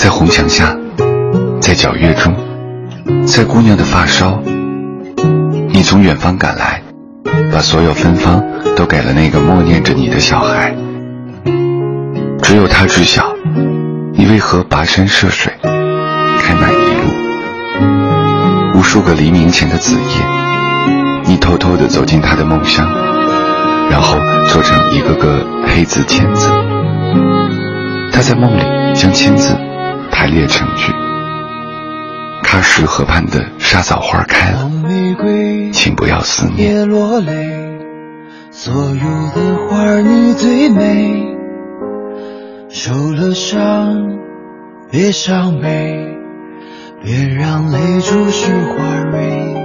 [0.00, 0.74] 在红墙下，
[1.60, 2.34] 在皎月中，
[3.26, 4.40] 在姑娘的发梢，
[5.68, 6.82] 你从远方赶来，
[7.52, 8.42] 把所有芬芳
[8.74, 10.74] 都给了那个默念着你的小孩。
[12.42, 13.34] 只有他知晓，
[14.14, 16.82] 你为何跋山涉水，开满一路。
[18.78, 20.26] 无数个黎明前的子夜，
[21.26, 22.90] 你偷偷地走进他的梦乡，
[23.90, 26.48] 然后做成一个个黑字签字。
[28.10, 28.62] 他在梦里
[28.94, 29.54] 将签字
[30.20, 30.92] 排列成句。
[32.42, 34.70] 喀什河畔的沙枣花开了，
[35.72, 36.56] 请不要思念。
[36.56, 37.32] 别落泪，
[38.50, 39.00] 所有
[39.34, 41.24] 的花儿你最美。
[42.68, 43.96] 受了伤，
[44.90, 46.14] 别伤悲，
[47.02, 49.56] 别让泪珠湿花蕊。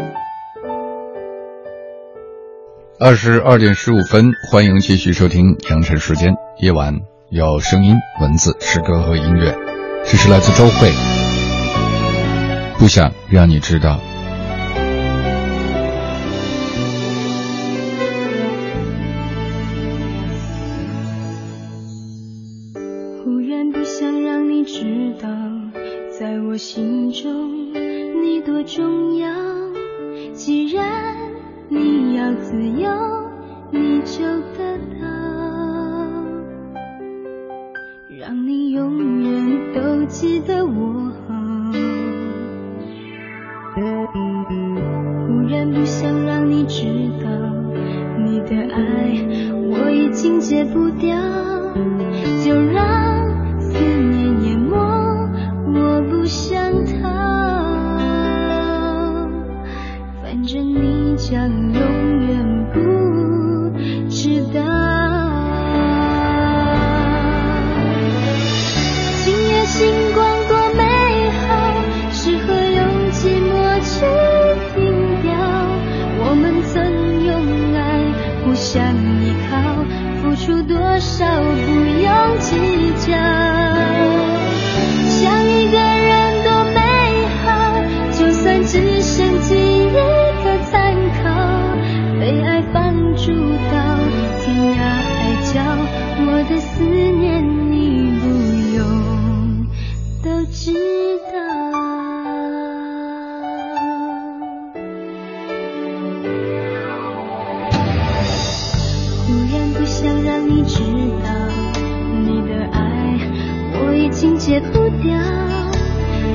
[2.98, 6.34] 二十二点十五分，欢迎继续收听羊城时间。
[6.62, 6.94] 夜晚
[7.30, 9.54] 有声音、文字、诗歌和音乐。
[10.08, 10.92] 这是来自周慧，
[12.78, 14.00] 不想让你知道。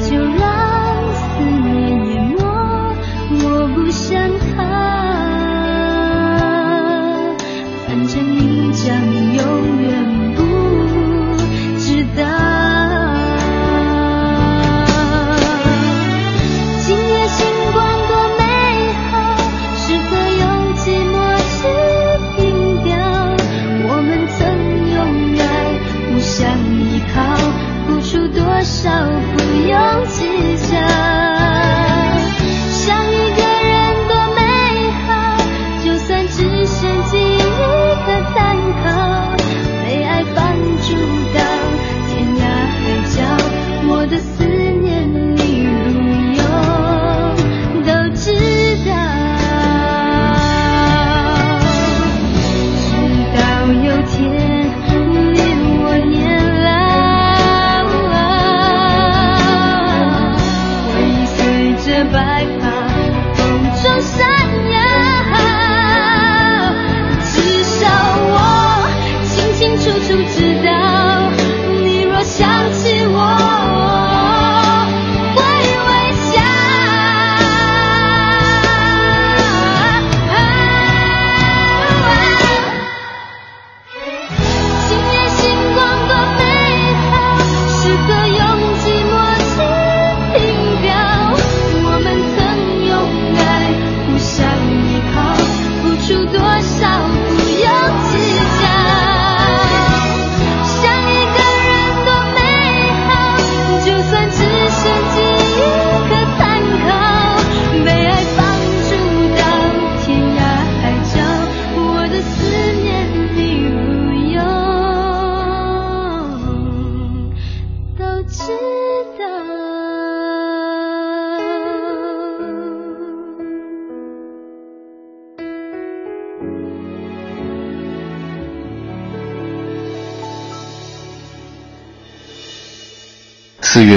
[0.09, 0.40] 就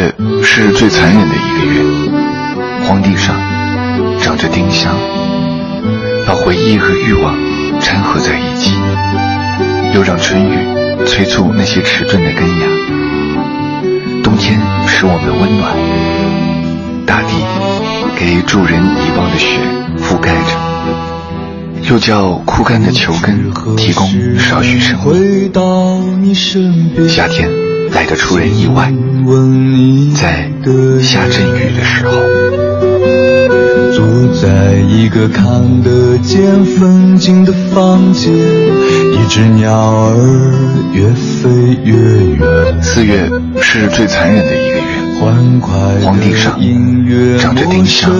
[0.03, 0.13] 月
[0.43, 1.81] 是最残忍的一个月，
[2.83, 3.35] 荒地上
[4.19, 4.93] 长着丁香，
[6.25, 7.33] 把回忆和欲望
[7.79, 8.73] 掺合在一起，
[9.93, 12.67] 又让春雨催促那些迟钝的根芽。
[14.23, 15.73] 冬天使我们温暖，
[17.05, 17.35] 大地
[18.17, 19.57] 给助人遗忘的雪
[19.99, 24.07] 覆盖着，又叫枯干的球根提供
[24.37, 25.53] 少许生命。
[27.07, 27.49] 夏天
[27.93, 28.91] 来得出人意外。
[30.15, 30.49] 在
[31.01, 32.11] 下阵雨的时候，
[33.91, 34.05] 坐
[34.41, 40.15] 在一个看得见风景的房间，一只鸟儿
[40.93, 41.49] 越飞
[41.83, 41.93] 越
[42.37, 42.81] 远。
[42.81, 43.29] 四月
[43.61, 44.81] 是最残忍的一个月，
[46.01, 46.59] 荒地上
[47.39, 48.11] 长着丁香，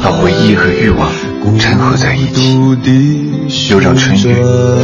[0.00, 1.10] 把回忆和欲望
[1.58, 2.60] 掺合在一起，
[3.70, 4.34] 又让春雨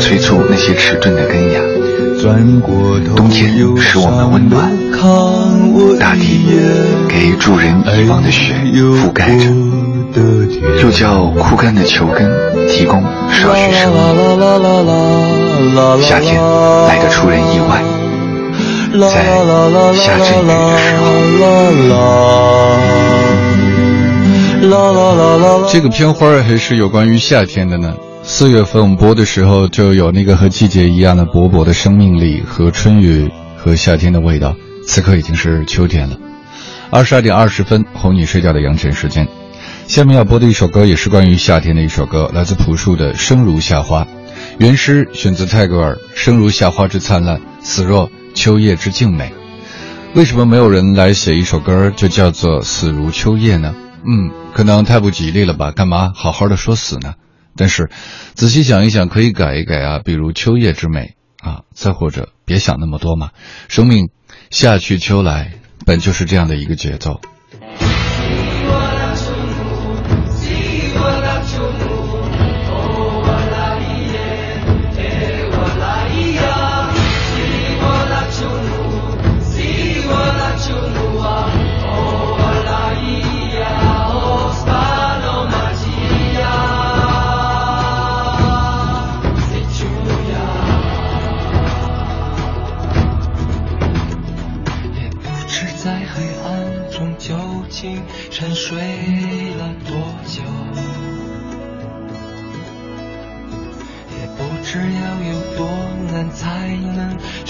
[0.01, 1.61] 催促那些迟钝的根芽。
[3.17, 3.49] 冬天
[3.79, 4.71] 使我们温暖，
[5.99, 6.45] 大地
[7.09, 9.51] 给助人遗忘的雪覆盖着，
[10.83, 12.31] 又叫枯干的球根
[12.69, 13.99] 提供少许生命。
[16.03, 16.39] 夏天
[16.87, 17.83] 来得出人意外，
[19.09, 19.25] 在
[19.95, 21.09] 下阵雨的时候。
[25.71, 27.95] 这个片花还是有关于夏天的呢。
[28.31, 34.55] 四月份播的时候，就有那个和季节一样的勃勃的生命力和春雨和夏天的味道。
[34.87, 36.17] 此刻已经是秋天了，
[36.91, 39.27] 二十二点二十分，哄你睡觉的羊晨时间。
[39.87, 44.05] 下面要播的一首歌也是关于夏天的一首歌，来自朴树的《生如夏花》，
[44.59, 49.33] 原诗选自泰戈尔：“生如夏花之灿烂，死若秋叶之静美。”
[50.15, 53.75] 为什么没有人来写一首歌就叫做《死如秋叶》呢？
[54.07, 55.73] 嗯，可能太不吉利了吧？
[55.73, 57.15] 干嘛好好的说死呢？
[57.57, 57.91] 但是，
[58.35, 63.31] 仔细想一想，可以改一改啊，比如秋叶之美啊，再或者别想那么多嘛，
[63.69, 64.11] 生命
[64.51, 65.55] 夏去秋来，
[65.85, 67.21] 本就是这样的一个节奏。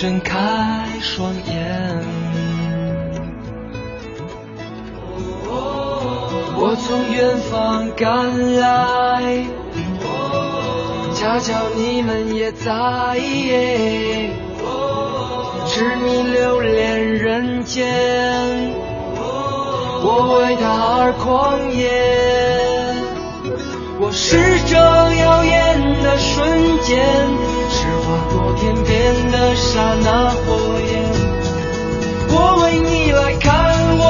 [0.01, 0.39] 睁开
[1.01, 2.05] 双眼，
[6.55, 9.45] 我从远方赶来，
[11.17, 12.71] 恰巧你们也在，
[15.67, 17.85] 痴迷留恋人间，
[20.05, 21.91] 我为他而狂野，
[23.99, 27.05] 我是这耀眼的瞬间。
[28.99, 31.03] 划过天边的刹那火焰，
[32.31, 32.35] 我
[32.65, 33.47] 为你来看，
[33.97, 34.03] 我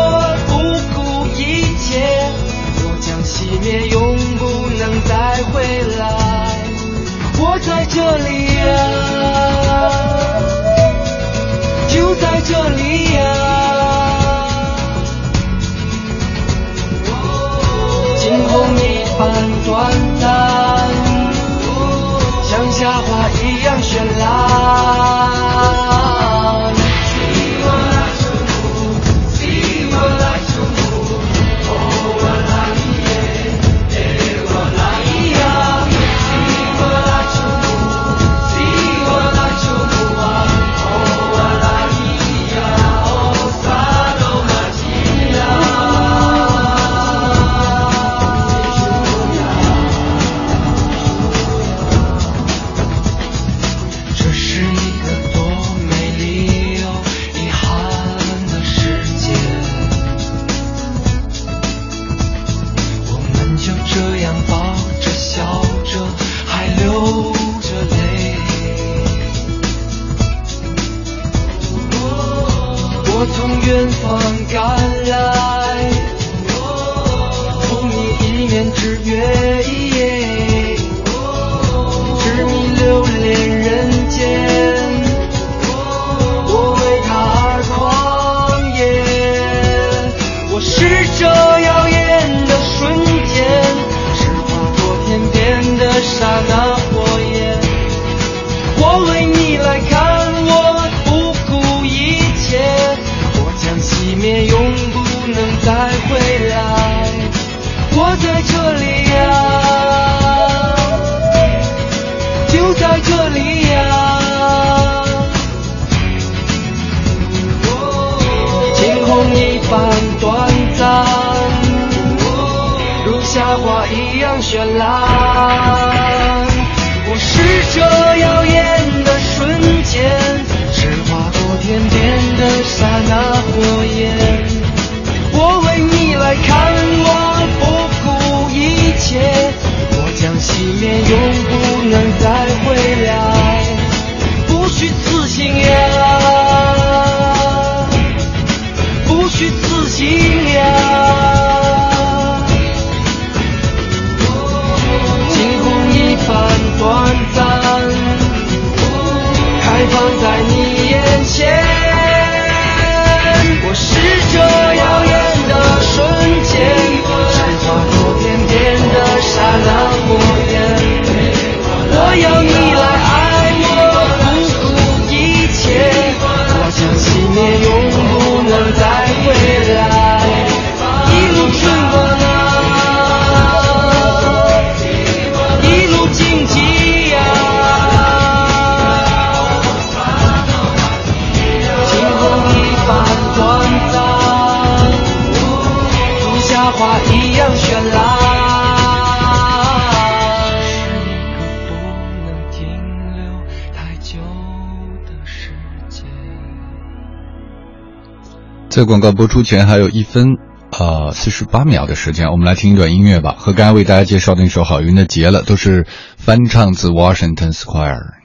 [208.79, 210.37] 在广告播出前还有一分
[210.71, 213.35] 呃四十八秒的时间，我们来听一段音乐吧。
[213.37, 215.85] 和刚才为大家介绍的那首好运的《结了》都是
[216.17, 218.18] 翻唱自 Washington Square。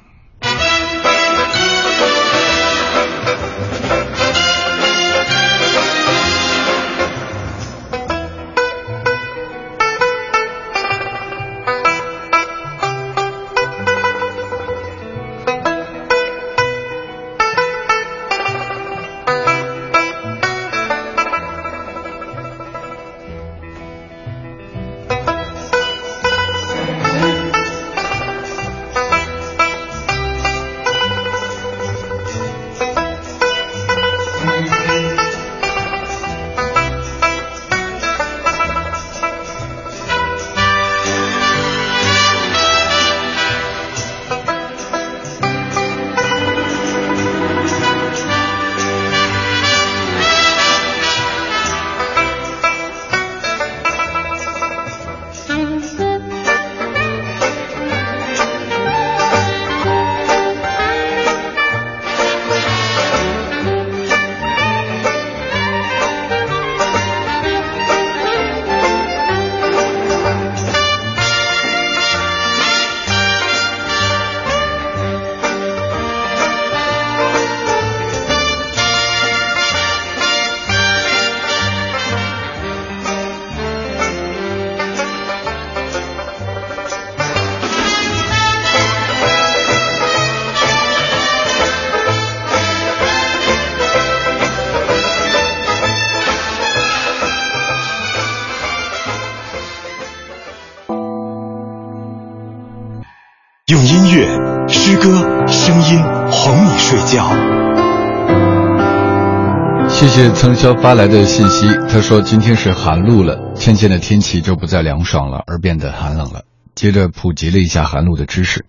[110.44, 116.44] 谢谢曾潇发来的信息，他说今天是寒露了，渐渐的天气就不再凉爽了，而变得寒冷了。
[116.76, 118.66] 接着普及了一下寒露的知识，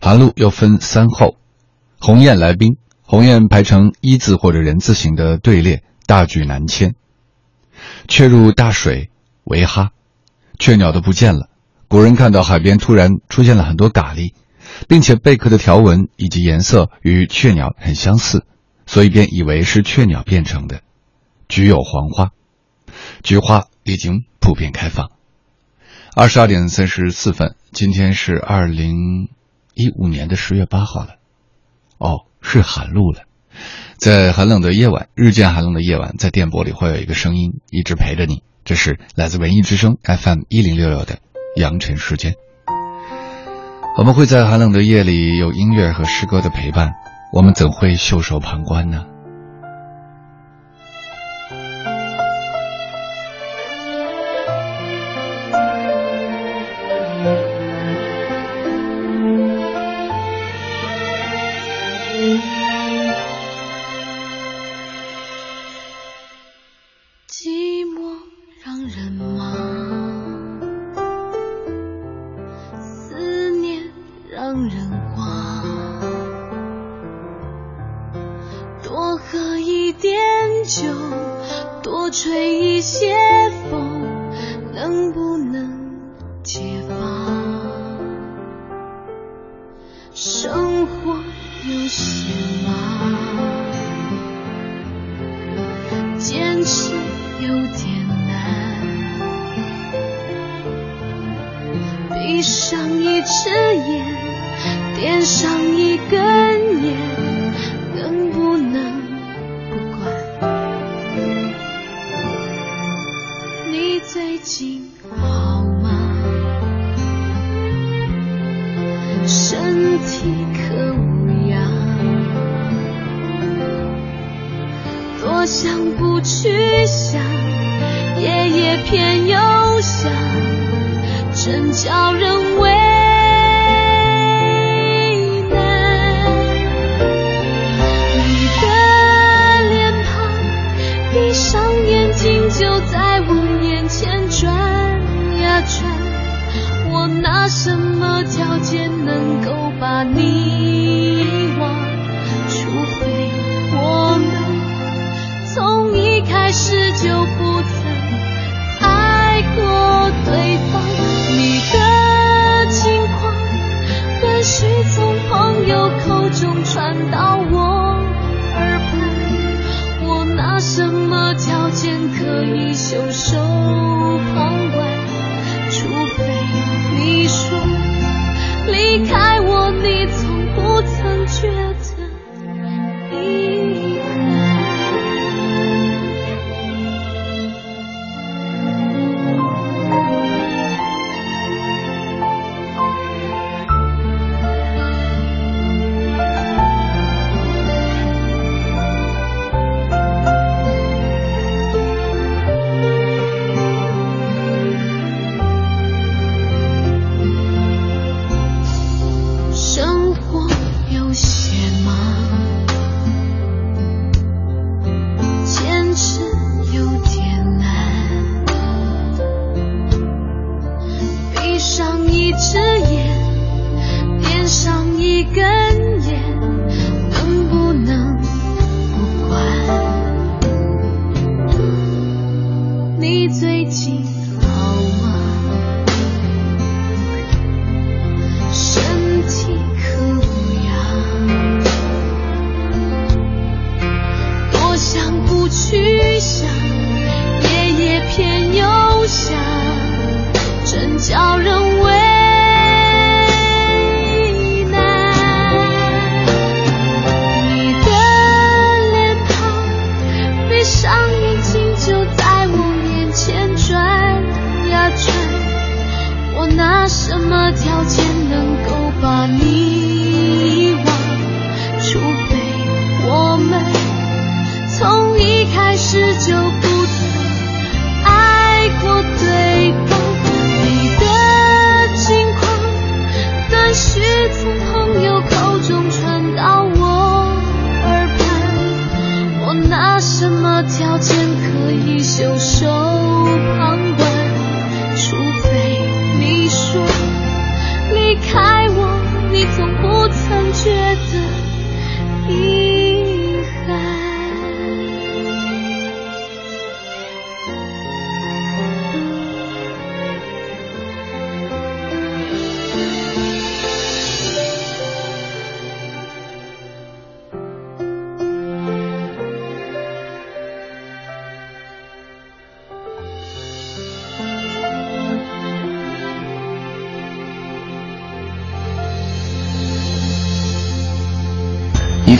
[0.00, 1.34] 寒露又分三候：
[1.98, 6.90] 鸿雁来宾，鸿雁排成一字或者人字形的队列，大举南迁；
[8.06, 9.10] 雀入大水
[9.42, 9.90] 为哈，
[10.60, 11.48] 雀鸟都不见了。
[11.88, 14.34] 古人看到海边突然出现了很多蛤蜊，
[14.86, 18.44] 并且贝壳的条纹以及颜色与雀鸟很相似，
[18.86, 20.82] 所以便以为是雀鸟变成的。
[21.48, 22.30] 菊有黄花，
[23.22, 25.10] 菊花已经普遍开放。
[26.14, 29.28] 二十二点三十四分，今天是二零
[29.74, 31.16] 一五年的十月八号了。
[31.96, 33.22] 哦，是寒露了。
[33.96, 41.18] 在寒冷的夜晚，日渐寒冷的夜晚，在电波里会有一个声音一直陪着你，这是来自文艺之声 FM 一零六六的
[41.56, 42.34] 阳晨时间。
[43.96, 46.92] 我们会在寒冷的夜里有音乐和诗歌的陪伴，
[47.32, 49.06] 我们怎会袖手旁观呢？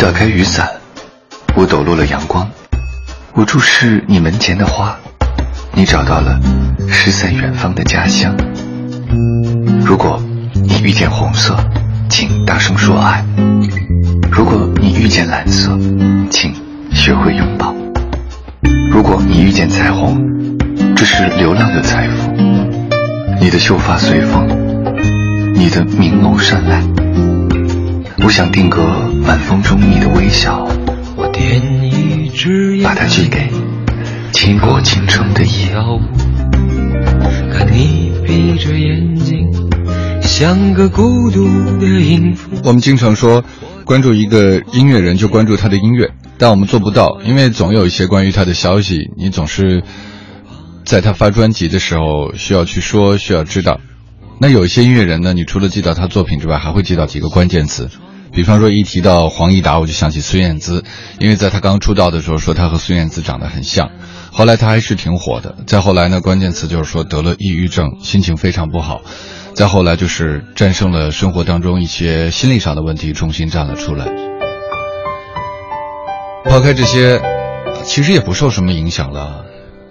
[0.01, 0.67] 打开雨伞，
[1.55, 2.49] 我抖落了阳光。
[3.35, 4.97] 我注视你门前的花，
[5.73, 6.41] 你找到了
[6.89, 8.35] 失散远方的家乡。
[9.85, 10.23] 如果
[10.55, 11.57] 你遇见红色，
[12.09, 13.23] 请大声说爱；
[14.31, 15.77] 如果你遇见蓝色，
[16.31, 16.55] 请
[16.93, 17.75] 学会拥抱；
[18.91, 20.17] 如果你遇见彩虹，
[20.97, 22.33] 这是流浪的财富。
[23.41, 24.47] 你的秀发随风，
[25.55, 26.98] 你的明眸善睐。
[28.29, 28.83] 我想定格
[29.23, 30.69] 晚风中你的微笑，
[31.17, 33.49] 我点一支烟，把它寄给
[34.33, 35.71] 倾国倾城的夜。
[35.71, 36.01] 跳舞，
[37.51, 39.51] 看你闭着眼睛，
[40.21, 41.47] 像个孤独
[41.79, 42.51] 的音符。
[42.65, 43.43] 我们经常说，
[43.87, 49.83] 关注一个音乐人就关注他的音乐，但我们做不到，因为总有一些关于他的消息，你总是
[50.85, 53.81] 在他发专辑的时候需要去说，需要知道。
[54.39, 57.89] 那有一些音乐人呢，你除了记到他作品之外，还会记到几个关键词，
[58.33, 60.85] 比方说一提到黄义达，我就想起孙燕姿，
[61.19, 63.91] 因为在他刚出道的时候说他和孙燕姿长得很像，
[64.33, 65.57] 后来他还是挺火的。
[65.67, 69.01] 再后来呢，关键词就是说得了抑郁症，心情非常不好。
[69.55, 74.07] 再后来就是战胜了生活当中一些心理上的问题，重新站了出来。
[76.45, 77.21] 抛开这些，
[77.83, 79.45] 其实也不受什么影响了。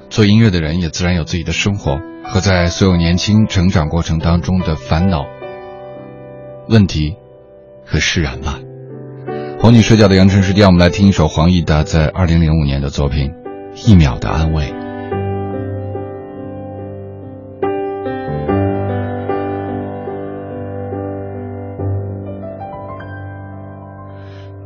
[0.10, 1.97] 做音乐的人也自然有自己的生活。
[2.30, 5.23] 和在所有年轻成长过程当中的烦恼、
[6.67, 7.15] 问题
[7.88, 8.60] 和释然吧。
[9.60, 13.32] 红女睡觉的扬尘时间，我们来听一首黄义达在二零零五年的作品
[13.89, 14.65] 《一秒的安慰》。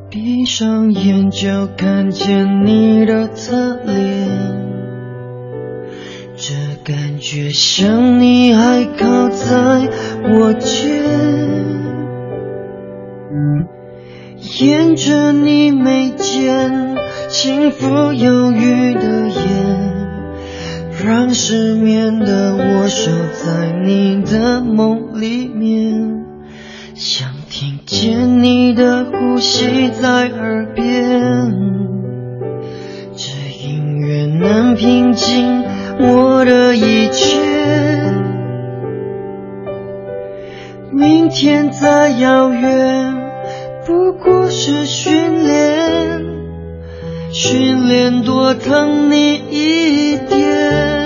[0.09, 4.29] 闭上眼就看见你的侧脸。
[6.35, 6.53] 这
[6.83, 9.87] 感觉像你还靠在
[10.23, 11.40] 我肩，
[14.59, 16.95] 沿着你眉间
[17.29, 26.25] 轻抚忧郁的眼，让失眠的我守在你的梦里面，
[26.93, 31.51] 想听见你的呼吸在耳边，
[33.15, 33.31] 这
[33.65, 35.63] 音乐能平静。
[36.03, 37.37] 我的一切，
[40.91, 43.20] 明天再遥远，
[43.91, 46.25] 不过是训练，
[47.33, 51.00] 训练多疼你一点。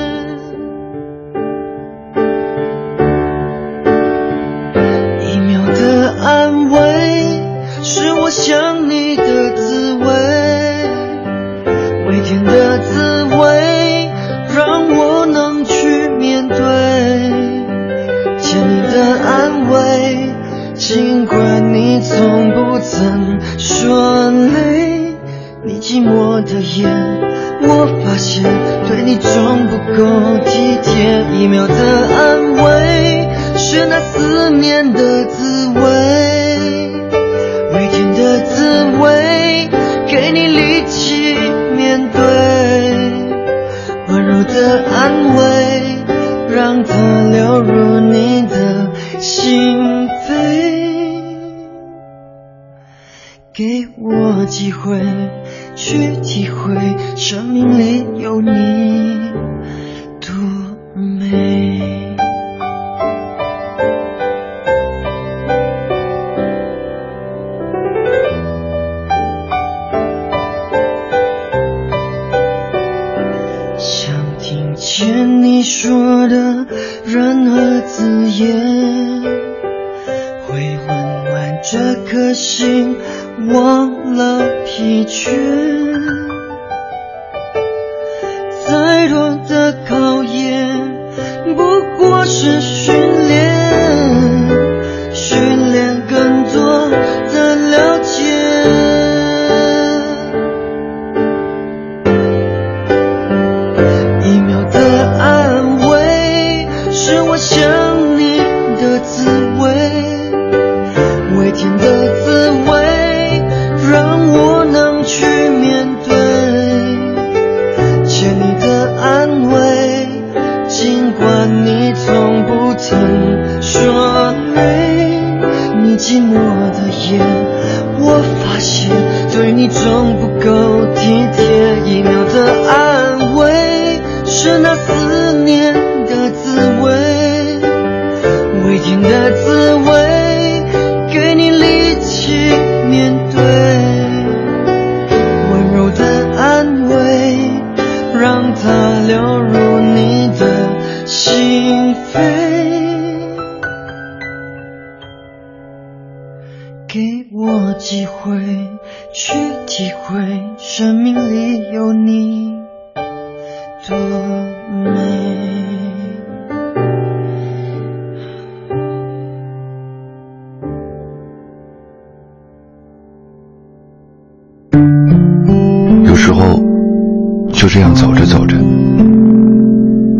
[177.65, 178.56] 就这样走着走着。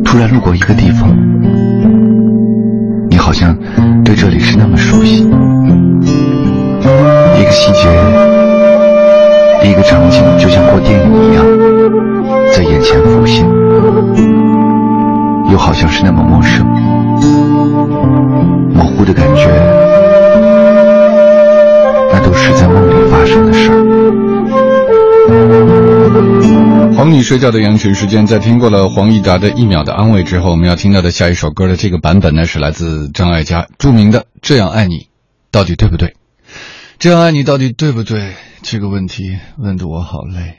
[0.04, 1.16] 突然路过一个地方，
[3.08, 3.56] 你好像
[4.04, 5.22] 对这里是那么熟悉。
[7.38, 7.88] 一个细节，
[9.64, 11.46] 一个场景就像过电影一样，
[12.52, 13.46] 在眼前浮现，
[15.52, 16.66] 又好像是那么陌生，
[18.74, 19.48] 模糊的感觉，
[22.12, 22.95] 那都是在梦里
[27.06, 34.96] 哄你睡觉的羊群时间，在听过了黄义达的一秒的安慰之后，我们要听到的下一首歌的这个版本呢，是来自张艾嘉著名的《这样爱你》，
[35.52, 36.16] 到底对不对？
[36.98, 38.34] 这样爱你到底对不对？
[38.64, 40.56] 这个问题问得我好累。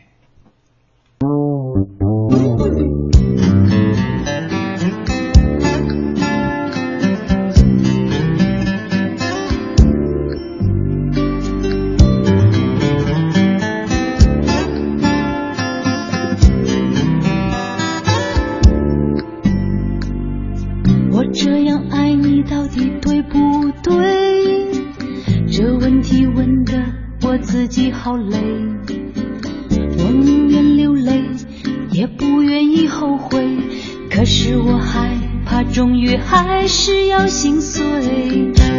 [35.77, 37.83] 终于还是要心碎。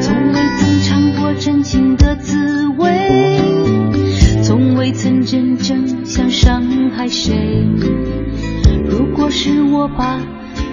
[0.02, 3.40] 从未曾尝过真情的滋味，
[4.42, 7.68] 从未曾真正想伤害谁。
[8.90, 10.20] 如果是我把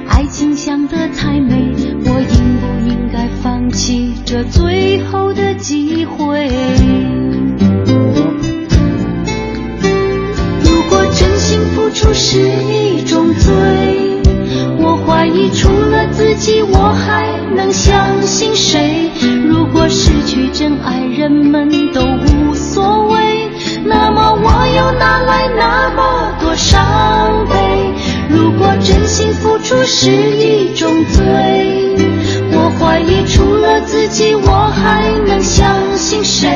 [0.09, 1.75] 爱情想得太美，
[36.25, 36.54] 相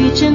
[0.00, 0.29] 失去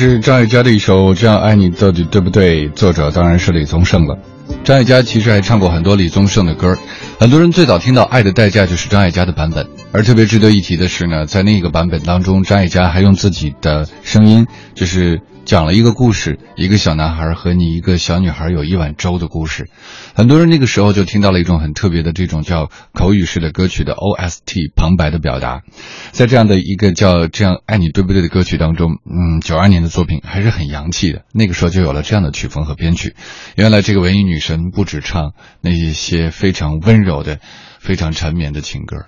[0.00, 4.16] 是张艾嘉的一首《这样爱你到底对不对》，作者当然是李宗盛了。
[4.64, 6.74] 张艾嘉其实还唱过很多李宗盛的歌，
[7.18, 9.68] 很多人最早听到《爱的代价》就是张艾嘉的版本。
[9.92, 19.68] 而特别值得一提的是呢，在那个版本当中，张艾嘉还用自己的声音，就是讲了一个故事，一个小男孩和你一个小女孩有一碗粥的故事。
[20.14, 25.62] 很多人那个时候就听到了一种很特别的这种叫口语式的歌曲的 OST 旁白的表达。
[26.12, 31.22] 在这样的一个叫《这样爱你对不对》的歌曲当中，嗯，九二年的作品还是很洋气的。
[31.34, 33.16] 那个时候就有了这样的曲风和编曲。
[33.56, 37.40] 原来这个文艺女神不止唱那一些非常温柔的、
[37.80, 39.06] 非常缠绵的情歌。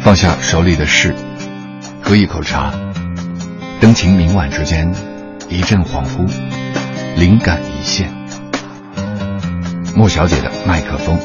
[0.00, 1.14] 放下手里的事，
[2.02, 2.72] 喝一口茶，
[3.80, 4.94] 灯情明晚之间，
[5.50, 6.26] 一阵恍惚，
[7.18, 8.10] 灵感一现。
[9.96, 11.18] 莫小姐的麦克风。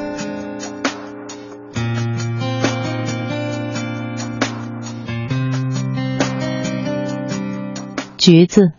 [8.17, 8.74] 橘子。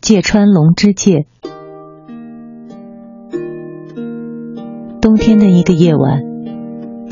[0.00, 1.26] 芥川龙之介。
[5.02, 6.22] 冬天的一个夜晚，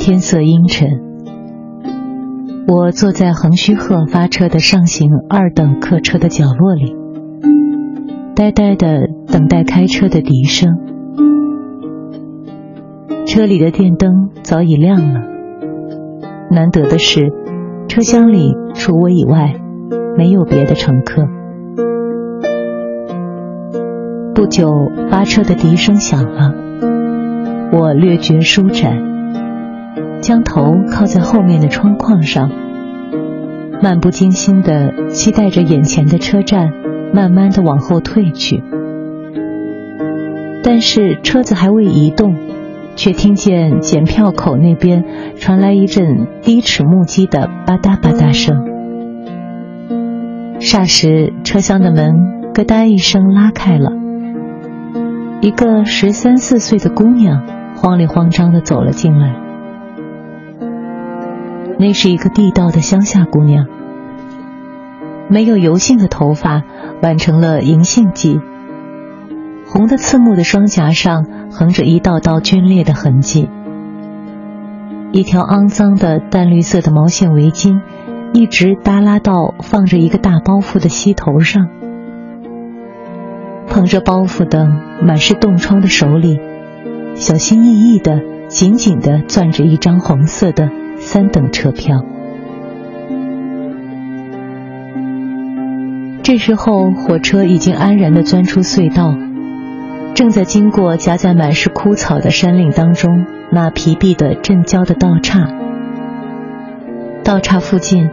[0.06, 0.88] 天色阴沉，
[2.68, 6.94] 我坐在横须贺发车的上行二等客车的角落里，
[8.36, 10.78] 呆呆的等待开车的笛声。
[13.26, 15.22] 车里的电灯早已亮了，
[16.52, 17.32] 难得的是，
[17.88, 19.54] 车厢里除我以外，
[20.16, 21.26] 没有别的乘客。
[24.36, 24.72] 不久，
[25.10, 26.54] 发车的笛声响了。
[27.72, 29.15] 我略觉舒展，
[30.20, 32.50] 将头靠在后面的窗框上，
[33.82, 36.72] 漫不经心的期待着眼前的车站
[37.12, 38.62] 慢慢的往后退去。
[40.62, 42.36] 但是车子还未移动，
[42.96, 45.04] 却听见检票口那边
[45.36, 48.64] 传来一阵低齿木屐的吧嗒吧嗒声。
[50.58, 53.92] 霎时，车厢的门咯嗒一声拉开了，
[55.40, 57.42] 一个十三四岁的姑娘。
[57.78, 59.36] 慌里慌张的走了进来，
[61.78, 63.66] 那是一个地道的乡下姑娘，
[65.28, 66.62] 没有油性的头发
[67.02, 68.40] 挽成了银杏髻，
[69.66, 73.48] 红的刺目的双颊上横着一道道皲裂的痕迹，
[75.12, 77.80] 一条肮脏的淡绿色的毛线围巾
[78.32, 81.68] 一直耷拉到放着一个大包袱的膝头上，
[83.68, 84.66] 捧着包袱的
[85.02, 86.40] 满是冻疮的手里。
[87.14, 90.70] 小心翼翼的，紧紧的攥着一张红色的
[91.06, 92.04] 三等车票。
[96.24, 99.14] 这时候，火车已经安然的钻出隧道，
[100.16, 105.48] 正在经过夹在满是枯草的山岭当中那疲惫的镇郊的道岔。
[107.22, 108.10] 道岔附近，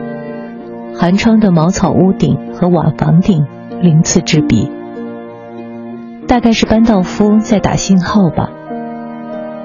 [0.95, 3.47] 寒窗的茅草屋顶和瓦房顶
[3.81, 4.71] 鳞次栉比，
[6.27, 8.51] 大概是班道夫在打信号吧。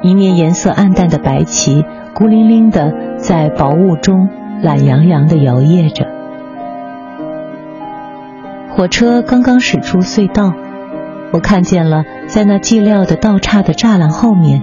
[0.00, 1.84] 一面颜色暗淡的白旗，
[2.14, 4.29] 孤零零的在薄雾中
[4.62, 6.07] 懒洋洋的摇曳着。
[8.71, 10.53] 火车刚刚驶出隧道，
[11.33, 14.62] 我看见了在那寂寥的道岔的栅栏后面，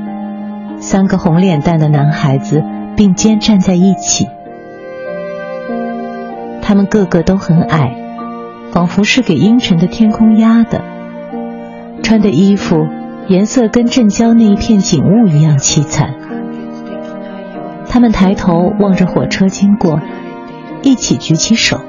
[0.79, 2.63] 三个红脸蛋的男孩子
[2.95, 4.27] 并肩站在一起。
[6.61, 7.95] 他们个个都很矮，
[8.71, 10.81] 仿佛是给阴沉的天空压的，
[12.03, 12.87] 穿的衣服。
[13.27, 16.13] 颜色跟镇郊那一片景物一样凄惨。
[17.89, 19.99] 他们抬头望着火车经过，
[20.81, 21.79] 一起举起手，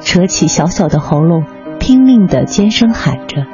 [0.00, 1.44] 扯起小小的喉咙，
[1.78, 3.46] 拼命的尖声喊着。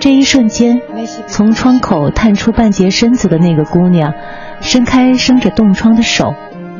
[0.00, 0.82] 这一瞬间，
[1.28, 4.12] 从窗口探出半截身子的那个姑娘，
[4.60, 6.34] 伸开生着冻疮的手，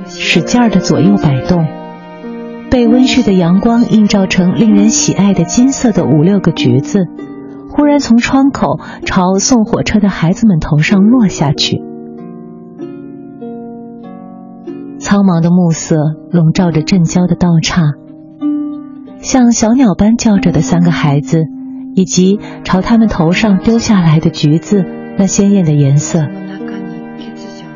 [0.07, 1.67] 使劲儿的左右摆动，
[2.71, 7.07] 被温煦的阳光映照成令人喜爱的金色的五六个橘子。
[7.71, 11.83] 忽然从窗口朝送火车的孩子们头上落下去，
[15.15, 15.95] 苍茫的暮色
[16.33, 17.83] 笼罩着镇郊的道岔，
[19.19, 21.45] 像小鸟般叫着的三个孩子，
[21.95, 24.85] 以及朝他们头上丢下来的橘子，
[25.17, 26.27] 那鲜艳的颜色，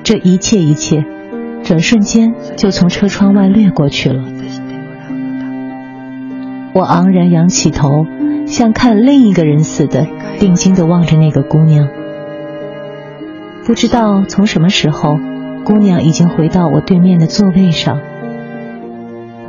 [0.02, 1.04] 这一切一切，
[1.62, 4.20] 转瞬间就从车窗外掠过去了。
[6.74, 8.04] 我昂然仰起头。
[8.46, 10.08] 像看另一个人似的，
[10.40, 11.88] 定睛地望着那个姑娘。
[13.64, 15.18] 不知道从什么时候，
[15.64, 18.00] 姑娘已经回到我对面的座位上。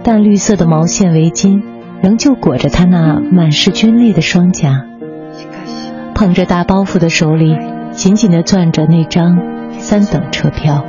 [0.04, 1.62] 淡绿色的毛线围巾
[2.02, 4.86] 仍旧裹着她那满是皲裂的双颊，
[6.16, 7.58] 捧着大包袱的手里
[7.92, 9.40] 紧紧地攥着那张
[9.80, 10.86] 三等车票。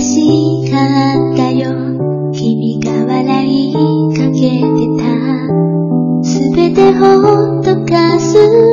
[0.00, 1.70] しかったよ。
[2.32, 3.72] 君が笑い
[4.16, 5.04] かけてた。
[6.22, 8.69] 全てほっとかす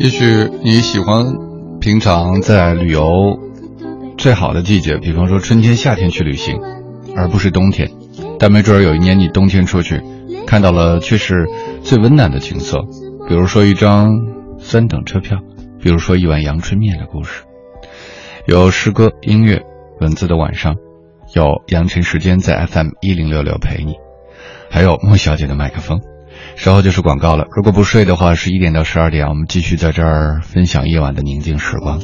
[0.00, 1.26] 也许你喜欢
[1.78, 3.38] 平常在旅游
[4.16, 6.58] 最好的季节，比方说春天、夏天去旅行，
[7.14, 7.90] 而不是冬天。
[8.38, 10.00] 但没准儿有一年你冬天出去，
[10.46, 11.46] 看到了却是
[11.82, 12.78] 最温暖的景色，
[13.28, 14.08] 比如说一张
[14.58, 15.36] 三等车票，
[15.78, 17.42] 比如说一碗阳春面的故事。
[18.46, 19.60] 有诗歌、音乐、
[20.00, 20.76] 文字的晚上，
[21.34, 23.96] 有阳晨时间在 FM 一零六六陪你，
[24.70, 26.00] 还有莫小姐的麦克风。
[26.56, 27.46] 稍后就是广告了。
[27.56, 32.00] 如果不睡的话，十一点到十二点，我们继续在这儿分享夜晚的宁静时光。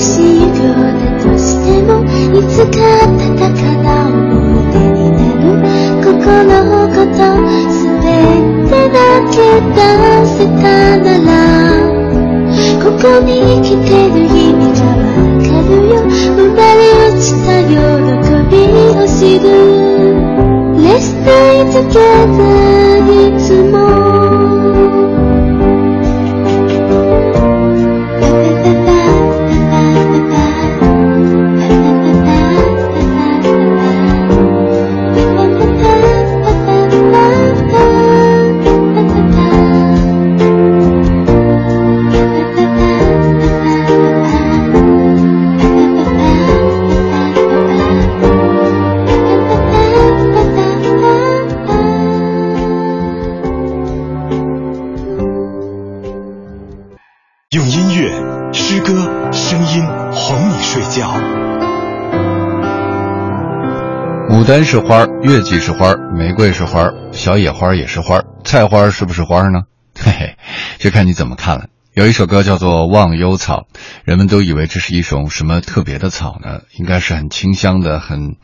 [0.00, 1.88] いようだとしても
[2.32, 2.80] いつか
[3.18, 3.52] 戦っ
[3.84, 4.16] た思
[4.56, 5.52] い出になる
[6.02, 6.08] 心
[6.54, 7.20] のこと
[7.68, 7.92] 全
[8.66, 8.96] てだ
[9.30, 9.78] け出
[10.26, 11.30] せたなら。
[12.82, 13.28] ここに
[13.62, 15.92] 来てる意味がわかるよ。
[16.08, 17.72] 生まれ落ちた喜
[18.48, 18.52] び
[18.96, 19.44] を知る。
[20.80, 22.48] Let's stay together
[23.26, 23.89] いつも。
[64.64, 69.62] 是花，月季是花，玫瑰是花，小野花也是花，菜花是不是花呢？
[69.98, 70.36] 嘿嘿，
[70.78, 71.66] 就看你怎么看了。
[71.94, 73.66] 有一首歌叫做《忘忧草》，
[74.04, 76.60] 人们都以为这是一种什么特别的草呢？
[76.78, 78.36] 应该是很清香的，很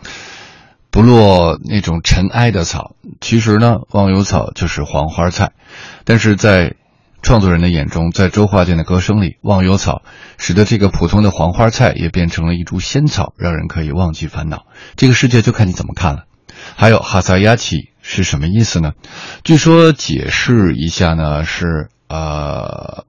[0.90, 2.96] 不落那种尘埃的草。
[3.20, 5.52] 其实呢，忘忧草就是黄花菜，
[6.04, 6.74] 但是在。
[7.22, 10.02] 创作人的眼中，在周华健的歌声里，忘忧草
[10.38, 14.66] 使得这个普通的黄花菜也变成了一株仙草，让人可以忘记烦恼。
[14.96, 16.24] 这个世界就看你怎么看了。
[16.76, 18.92] 还有哈萨亚奇是什么意思呢？
[19.44, 23.04] 据说解释一下呢，是呃，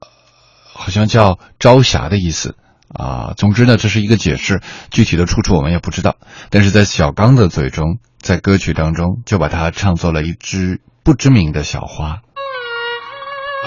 [0.72, 2.56] 好像叫朝霞的意思
[2.88, 3.34] 啊。
[3.36, 6.16] 总之呢，这是一个解释，具体的出处我们也不知道。
[6.50, 12.18] 但是在小刚的嘴中，在歌曲当中就把它唱作了一只不知名的小花。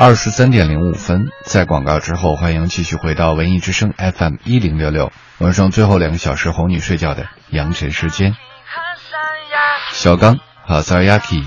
[0.03, 8.35] 二十三点零五分，在广告之后，欢迎继续回到文艺之声 FM 一零六六，晚上最后两个小时哄你睡觉的阳晨时间。
[9.91, 11.45] 小刚哈萨亚提。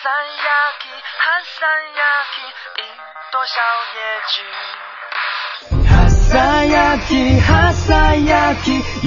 [0.00, 0.44] 山呀
[0.80, 0.88] 起，
[1.18, 1.58] 哈山
[1.94, 2.84] 呀起，一
[3.30, 3.60] 朵小
[3.94, 4.00] 野
[4.32, 4.40] 菊。
[5.86, 8.72] 哈山呀起，哈山呀起，
[9.02, 9.06] 一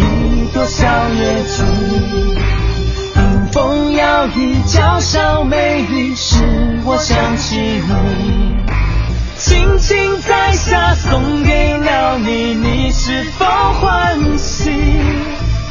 [0.53, 1.63] 朵小野菊。
[3.15, 6.37] 迎风摇曳，娇小美丽，使
[6.85, 8.63] 我想起你。
[9.37, 14.71] 轻轻摘下，送给了你，你是否欢喜？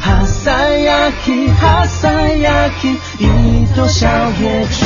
[0.01, 4.09] 哈萨雅琪，哈萨雅琪，一朵小
[4.41, 4.83] 野菊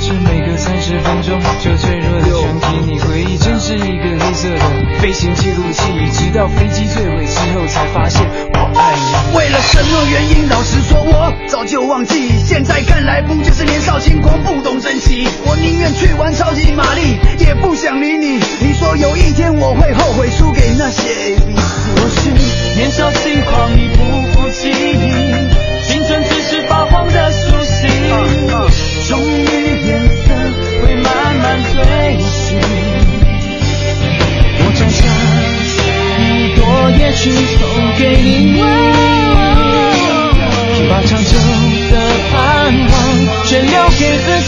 [0.00, 5.82] 是每隔三十分钟就脆弱的全体你回忆真是一个黑色的飞行记录器
[6.12, 8.22] 直到飞机坠毁之后才发现
[8.54, 21.58] 我爱你为了什么原因老实说我早就忘记现在看来不就是年少轻狂不懂珍惜我宁愿去玩超级玛丽也不想理你你说有一天我会后悔输给那些 abc
[21.96, 22.30] 我是
[22.76, 24.70] 年少轻狂你不服气
[25.82, 27.88] 青春只是发黄的书信
[29.08, 29.67] 终于
[37.20, 38.62] 去送给你，
[40.88, 41.36] 把长久
[41.90, 41.94] 的
[42.30, 42.38] 盼
[42.90, 42.94] 望
[43.44, 44.47] 全留给自己。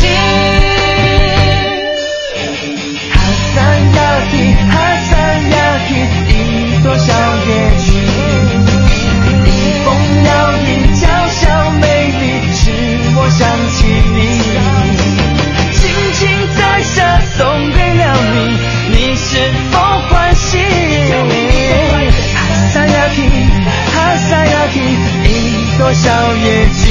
[26.03, 26.87] 小眼睛，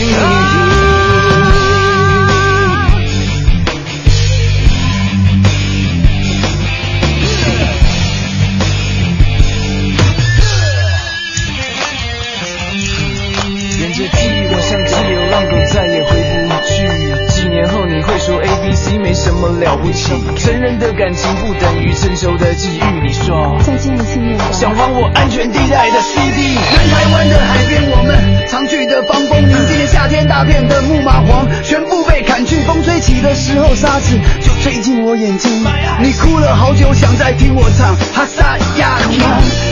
[13.80, 16.08] 沿着记忆的巷子流浪狗再也回
[16.48, 16.88] 不去。
[17.30, 19.69] 几年后你会说 A B C 没什么了。
[19.80, 20.14] 不起？
[20.38, 22.84] 成人的感情不等于成熟的际遇。
[23.02, 26.56] 你说，再见一次面包，想还我安全地带的 CD。
[26.56, 35.66] 南台湾的海边，我们常去的防风林，今年夏天大片的木马黄全部被砍去，风吹起的时候，沙子就吹进我眼睛。
[36.02, 39.12] 你哭了好久，想再听我唱哈萨亚克。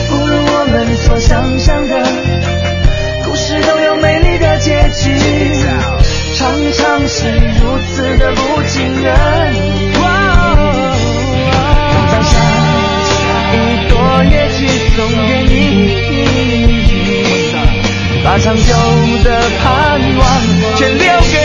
[0.08, 2.02] 不如我们所想象的，
[3.24, 5.97] 故事都有美丽的结局，
[6.38, 7.26] 常常是
[7.60, 9.12] 如此的不尽人
[9.56, 9.90] 意。
[12.06, 12.32] 放下
[13.54, 13.56] 一
[13.88, 14.58] 朵野菊
[14.94, 15.52] 送给你，
[18.22, 18.62] 把长久
[19.24, 19.28] 的
[19.60, 19.66] 盼
[20.16, 20.24] 望
[20.76, 21.36] 全留给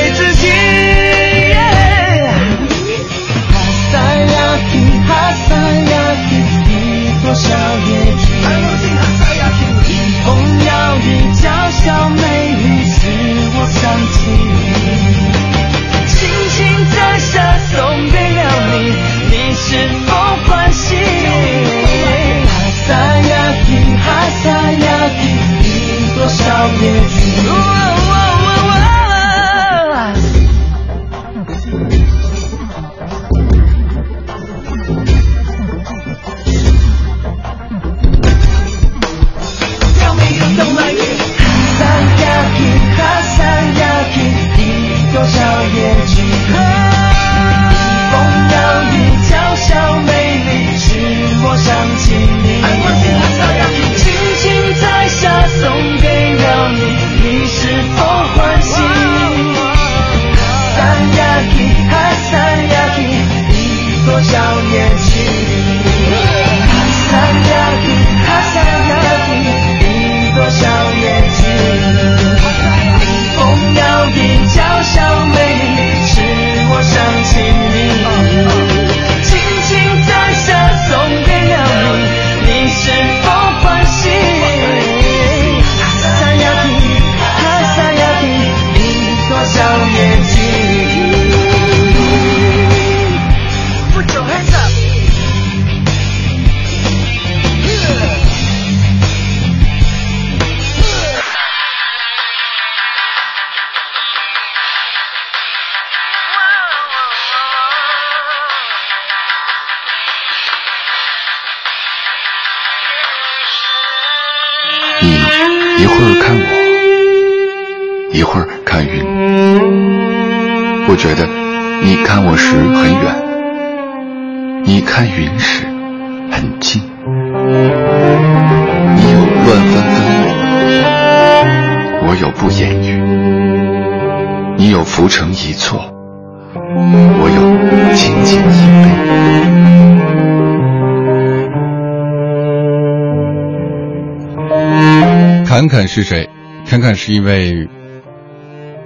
[145.94, 146.28] 是谁？
[146.66, 147.68] 看看是一位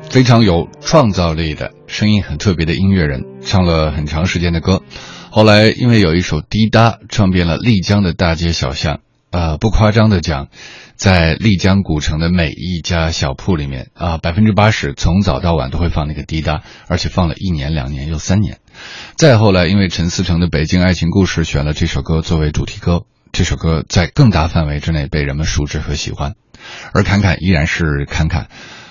[0.10, 4.84] 非常有创造力的声音很特别的音乐人，唱了很长时间的歌。
[5.32, 9.00] 后来因为有一首《滴答》，唱遍了丽江的大街小巷。
[9.32, 10.50] 呃，不夸张的讲，
[10.98, 16.56] 在丽江古城的每一家小铺里面啊，百分之八十从早到晚都会放那个《滴答》，
[16.90, 18.58] 而且放了一年、两年又三年。
[19.16, 26.34] 再后来，因为陈思诚的《北京爱情故事》选了这首歌作为主题歌，这首歌在更大范围之内被人们熟知和喜欢。
[26.94, 28.48] 而侃侃依然是侃侃，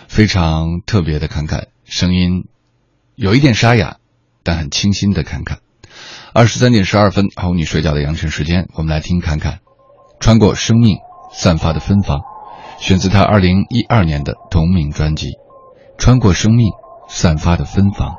[0.08, 2.46] 非常特别的侃侃，声音
[3.14, 3.96] 有一点沙哑，
[4.42, 5.58] 但很清新的侃侃。
[6.32, 9.60] 二十三点十二分，哄你睡觉的羊城时间，我们来听侃侃
[10.20, 10.98] 穿过生命
[11.32, 12.20] 散发的芬芳，
[12.78, 15.28] 选自他二零一二年的同名专辑
[15.98, 16.72] 《穿过生命
[17.08, 18.10] 散发的芬芳》。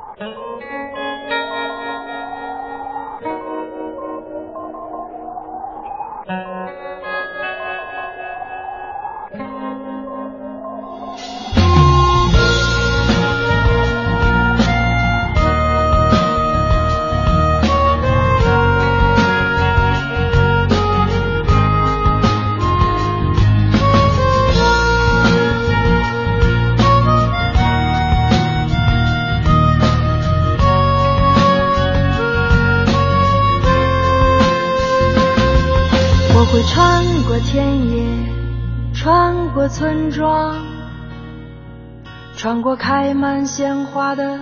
[42.38, 44.38] 穿过开满鲜花的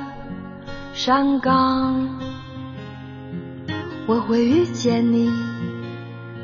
[0.93, 2.07] 山岗。
[4.07, 5.33] 我会遇见你，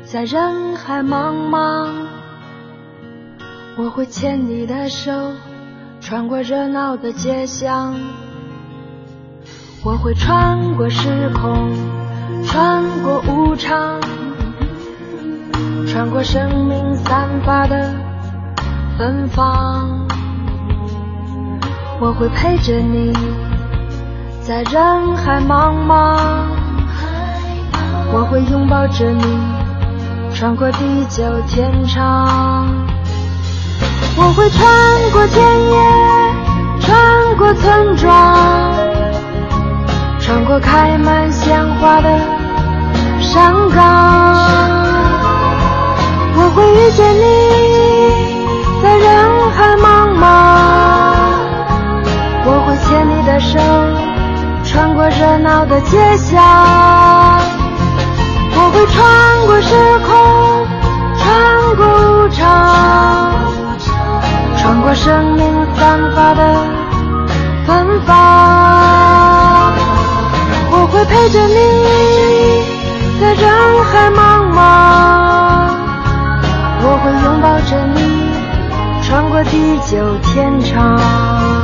[0.03, 1.91] 在人海茫茫。
[3.77, 5.11] 我会牵你的手，
[6.01, 7.93] 穿过热闹的街巷。
[9.83, 11.71] 我会穿过时空，
[12.47, 14.01] 穿过无常，
[15.87, 17.93] 穿过生命散发的
[18.97, 20.02] 芬芳。
[21.99, 23.13] 我会陪着你，
[24.41, 26.17] 在人海茫茫。
[28.11, 29.23] 我会拥抱着你，
[30.33, 32.67] 穿过地久天长。
[34.15, 34.63] 我会穿
[35.11, 35.41] 过田
[35.71, 35.75] 野，
[36.81, 38.37] 穿过村庄，
[40.19, 42.09] 穿过开满鲜花的
[43.21, 43.81] 山岗。
[46.35, 47.21] 我会遇见你，
[48.83, 49.07] 在人
[49.51, 49.92] 海茫
[53.43, 53.59] 牵你的手，
[54.63, 56.41] 穿过热闹的街巷。
[58.55, 58.95] 我会穿
[59.45, 59.69] 过时
[59.99, 60.09] 空，
[61.19, 61.21] 穿
[61.75, 61.85] 过
[62.23, 62.41] 无常，
[64.57, 65.43] 穿过生命
[65.75, 66.41] 散发的
[67.67, 68.11] 芬芳。
[70.71, 71.59] 我会陪着你，
[73.19, 73.43] 在人
[73.85, 74.21] 海茫
[74.53, 74.57] 茫。
[76.85, 77.99] 我会拥抱着你，
[79.01, 79.91] 穿过地久
[80.23, 80.31] 天
[80.61, 81.62] 长。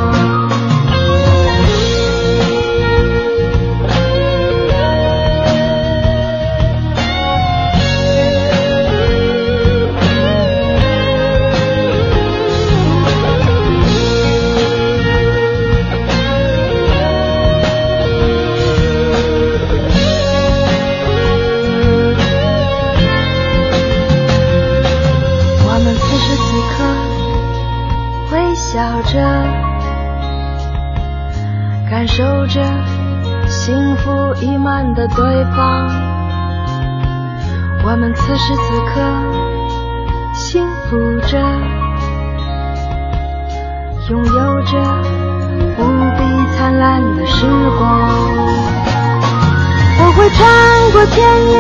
[51.19, 51.59] 田野，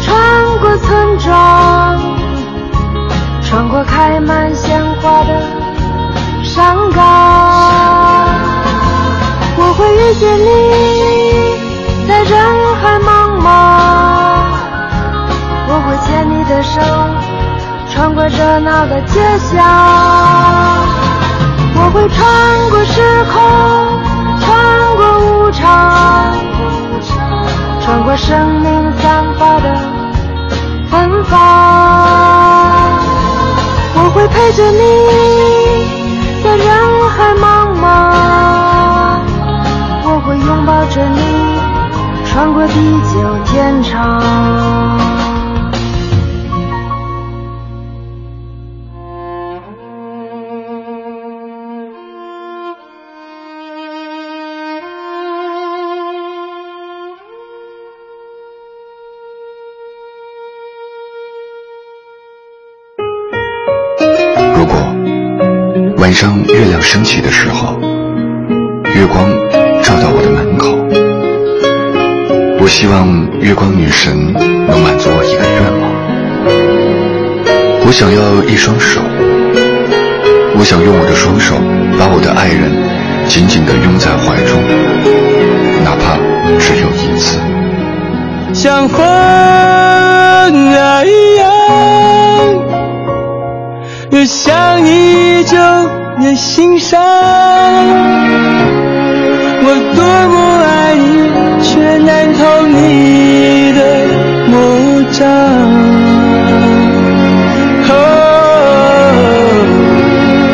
[0.00, 0.08] 穿
[0.60, 2.00] 过村庄，
[3.42, 5.42] 穿过开满鲜花的
[6.44, 7.02] 山岗。
[9.56, 10.46] 我会遇见你，
[12.06, 12.30] 在人
[12.80, 13.10] 海茫
[13.42, 13.44] 茫。
[15.66, 16.80] 我会牵你的手，
[17.90, 19.58] 穿过热闹的街巷。
[21.74, 22.20] 我会穿
[22.70, 23.42] 过时空，
[24.38, 24.46] 穿
[24.94, 26.31] 过无常，
[27.92, 29.74] 穿过生命散发的
[30.90, 31.38] 芬芳。
[33.94, 34.80] 我会陪着你，
[36.42, 36.66] 在人
[37.10, 37.44] 海茫
[37.76, 37.84] 茫。
[40.06, 41.20] 我会拥抱着你，
[42.24, 42.72] 穿过地
[43.12, 44.22] 久天长。
[66.12, 67.80] 晚上月亮升起的时候，
[68.94, 69.24] 月光
[69.82, 70.76] 照到我的门口，
[72.60, 73.08] 我希望
[73.40, 75.90] 月光女神能满足我一个愿望。
[77.86, 79.00] 我想要一双手，
[80.58, 81.54] 我想用我的双手
[81.98, 82.70] 把我的爱人
[83.26, 84.60] 紧紧地拥在怀中，
[85.82, 86.18] 哪怕
[86.58, 87.40] 只有一次。
[88.52, 90.50] 像风啊
[91.06, 91.48] 一样，
[94.10, 95.56] 越想你就
[96.22, 97.00] 的心上。
[99.64, 99.66] 我
[99.96, 101.04] 多么爱你，
[101.62, 103.80] 却难逃你的
[104.48, 104.52] 魔
[105.10, 105.20] 掌。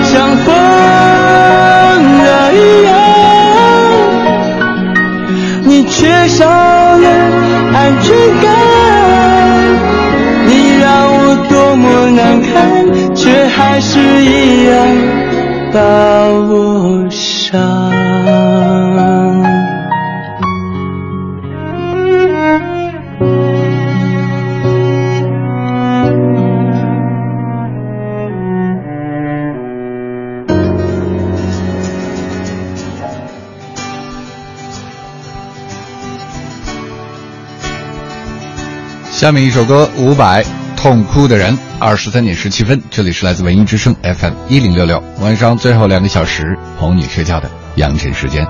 [0.04, 0.46] 像风
[2.54, 2.88] 一样，
[5.64, 7.06] 你缺少了
[7.74, 8.06] 安全
[8.42, 8.46] 感，
[10.46, 10.50] 你
[10.80, 14.76] 让我多么难堪，却还是一样
[15.72, 17.88] 把我伤。
[39.10, 40.44] 下面一首歌，伍佰
[40.76, 48.44] 《痛哭的人》，二十三点十七分，这里是来自文艺之声 FM 一零六六，晚上最后两个小时哄你睡觉的养晨时间。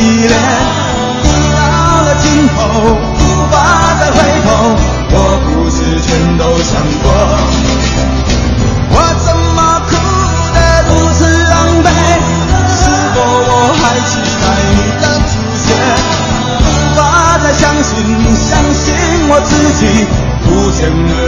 [0.00, 0.32] 依恋？
[1.22, 1.60] 已到
[2.02, 2.56] 了尽头，
[2.96, 3.22] 无
[3.52, 3.54] 法
[4.00, 4.48] 再回头。
[5.12, 6.72] 我不是全都想
[7.02, 7.04] 过。
[8.92, 9.92] 我怎么哭
[10.54, 11.52] 得如此狼
[11.84, 11.86] 狈？
[12.72, 12.80] 是
[13.14, 14.42] 否我还期待
[14.72, 15.30] 你的出
[15.60, 15.68] 现？
[16.60, 16.64] 无
[16.96, 16.98] 法
[17.38, 17.92] 再相信，
[18.34, 18.82] 相信
[19.28, 19.80] 我自己，
[20.42, 21.19] 肤浅而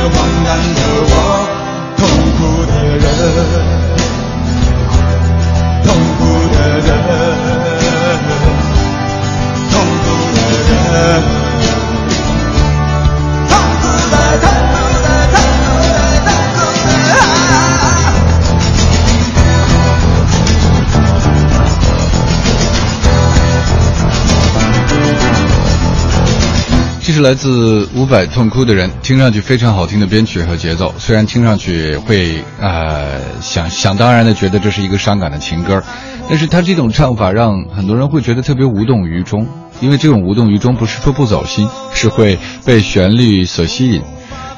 [27.22, 35.80] 来自伍佰《痛哭的人》，听上去非常好听的编曲和节奏，虽然听上去会呃想想当然的觉得这是一个伤感的情歌，
[36.28, 39.46] 但是他这种唱法让很多人会觉得特别无动于衷，
[39.80, 44.02] 因为这种无动于衷不是说不走心，是会被旋律所吸引，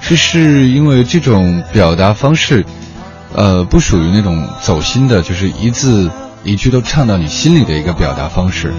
[0.00, 2.64] 这是因为这种表达方式，
[3.34, 6.10] 呃不属于那种走心的，就是一字
[6.42, 8.72] 一句都唱到你心里的一个表达方式。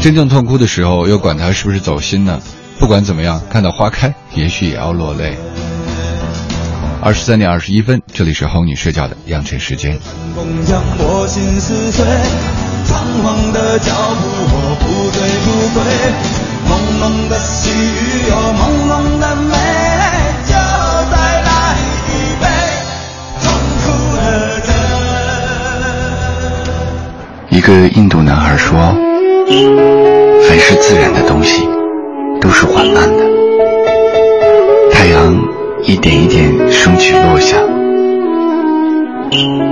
[0.00, 2.40] 真正痛哭的时候，又管他是不是走心呢？
[2.78, 5.36] 不管怎么样，看到花开，也许也要落泪。
[7.02, 9.98] 二十三点二十一分，这里是哄你睡觉的养成时间。
[10.34, 12.06] 风将我心撕碎，
[12.86, 15.82] 仓皇的脚步我不醉不归，
[16.68, 16.70] 朦
[17.02, 19.54] 胧的细雨有朦胧的美，
[20.46, 20.54] 就
[21.10, 21.50] 再来
[22.08, 22.46] 一杯
[23.42, 23.46] 痛
[23.82, 23.86] 苦
[24.16, 24.18] 的
[24.58, 24.70] 人。
[27.50, 28.96] 一个印度男孩说
[29.48, 31.66] ：“凡是自然的东西，
[32.38, 33.24] 都是缓慢的。
[34.92, 35.42] 太阳
[35.84, 37.56] 一点一点升起落下，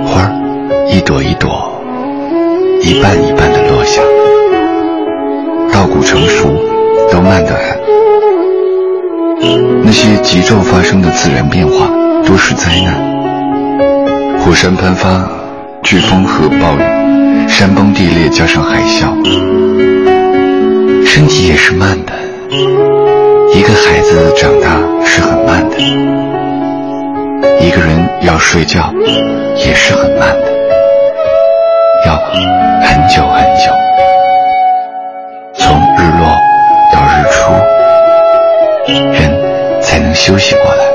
[0.05, 0.31] 花儿
[0.89, 1.79] 一朵一朵、
[2.81, 4.01] 一瓣一瓣的落下，
[5.71, 6.47] 稻谷成熟
[7.11, 7.77] 都慢得很。
[9.83, 11.87] 那些急骤发生的自然变化
[12.25, 15.29] 都是灾难，火山喷发、
[15.83, 19.13] 飓风和暴雨、山崩地裂加上海啸。”
[21.17, 22.13] 身体也是慢的，
[22.51, 24.69] 一个孩子长大
[25.03, 25.75] 是很慢的，
[27.59, 28.93] 一个人要睡觉
[29.55, 30.45] 也是很慢的，
[32.05, 32.39] 要很
[33.09, 33.73] 久很久，
[35.55, 36.37] 从日落
[36.93, 37.51] 到日出，
[39.11, 40.85] 人才能休息过来。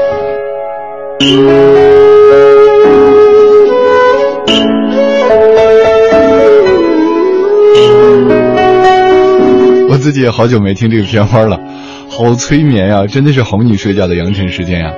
[10.02, 11.60] 自己也好久没听这个片花了，
[12.08, 14.92] 好催眠呀，真的是哄你睡觉的阳成时间呀，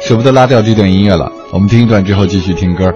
[0.00, 2.92] 舍不得拉掉这段音乐了，我们听一段之后继续听歌。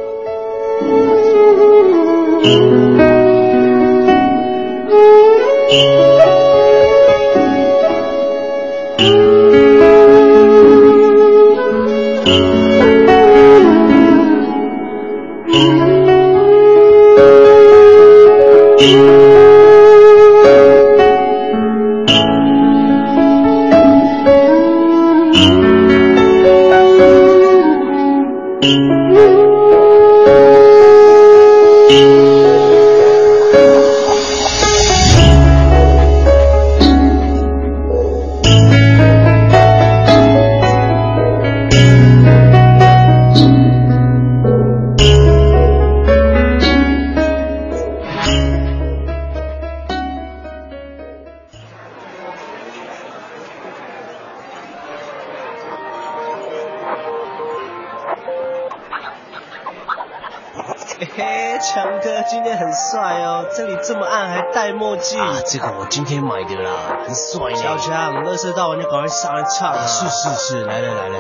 [65.93, 66.71] 今天买的啦，
[67.07, 67.57] 很帅呢。
[67.63, 69.75] 小强，乐色到完就赶快上来唱。
[69.75, 71.19] 啊是是是，来了来了。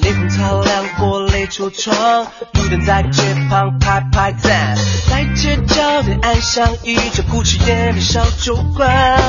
[0.00, 2.24] 霓虹照亮玻璃橱窗，
[2.54, 4.74] 路灯在街旁拍拍站，
[5.10, 9.20] 在街角的暗巷一着不起眼的小酒馆。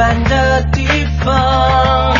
[0.00, 0.86] 般的地
[1.22, 2.16] 方，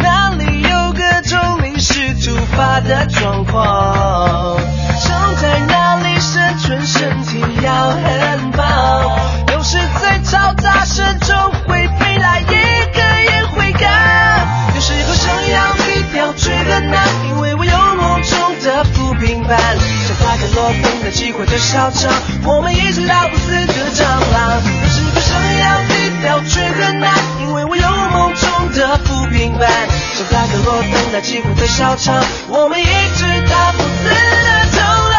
[0.00, 4.58] 那里有各种临时突发的状况，
[4.98, 9.20] 想在那里生存，身体要很棒。
[9.52, 11.36] 有时在嘈杂声中
[11.68, 13.00] 会飞来一个
[13.30, 13.88] 烟灰缸，
[14.74, 22.12] 有时候想要低调却很难，因为我有梦中的不平凡，像打开落灯的机会的小场，
[31.92, 34.14] 会的小场，我们一直打不死的
[34.72, 34.78] 蟑
[35.10, 35.18] 螂。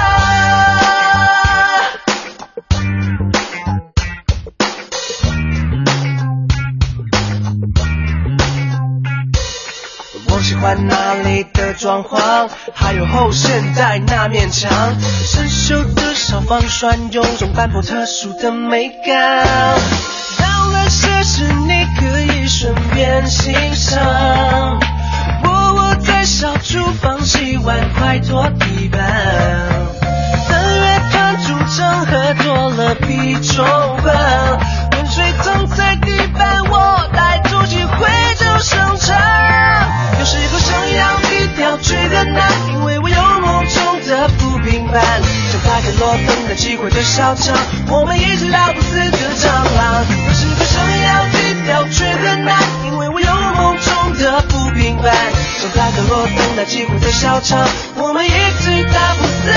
[10.29, 14.69] 我喜欢那里的装潢，还有后现代那面墙，
[14.99, 19.77] 生锈的消防栓有种斑驳特殊的美感。
[20.39, 24.79] 到了设施，你可以顺便欣赏。
[25.45, 28.99] 我我在小厨房洗碗，快拖地板。
[30.47, 34.57] 三乐团主唱喝多了啤酒吧，
[34.93, 38.07] 温水烫在地板，我带出去徽
[38.39, 39.15] 州上场。
[40.17, 44.99] 有时候想要低调却很难，因为我有梦中的不平凡，
[45.51, 47.55] 想打开落灯的机会的小场，
[47.87, 49.45] 我们一直打不死的蟑
[49.77, 50.03] 螂。
[50.25, 55.13] 有时候想要低调却很难，因为我有梦中的不平凡，
[55.63, 59.53] 像打开落灯的机会的小场，我们一直打不死的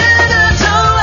[0.57, 1.03] 蟑螂。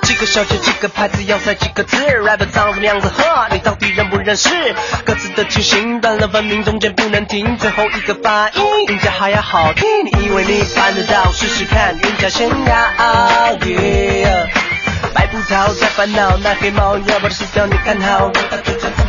[0.00, 4.48] 几个小节几个拍子要塞几个字，rap 长什么样子呵，你到底认不认识？
[5.04, 9.86] 歌词的情形断了分明，中间不能停，最后一个发音音调还要好听。
[10.06, 11.30] 你以为你办得到？
[11.32, 12.54] 试试看，韵脚先要。
[13.60, 14.48] Yeah
[15.12, 18.32] 白葡萄在烦恼，那黑猫要把它吃掉，你看好。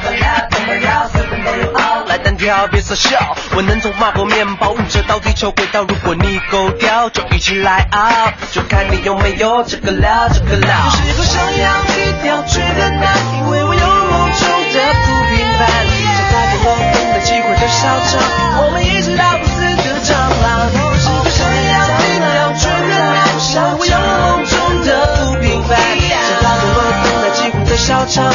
[0.04, 0.48] 怎么了？
[0.52, 1.10] 怎么了？
[1.14, 2.04] 随便都有凹。
[2.08, 5.84] 来单挑，别傻笑，我能从马国面包运车到地球轨道。
[5.84, 10.70] 如果你够屌，就一起来熬，就看你有没有这个料，这个料。
[11.08, 14.44] 有时候想要低调却很难，因为我有梦中
[14.74, 15.64] 的不平凡，
[16.14, 18.20] 像打开落灯的机会的小场，
[18.60, 20.12] 我们一直打不死的蟑
[20.44, 20.68] 螂。
[20.68, 28.28] 有时候想要低调却很难，因为我有梦中的不平凡，像打开落灯的机会的小场，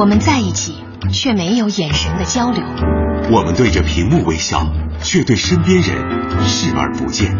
[0.00, 0.76] 我们在一起，
[1.12, 2.62] 却没有眼神的交流。
[3.30, 4.66] 我们对着屏幕微笑，
[5.02, 7.36] 却对身边人视而不见。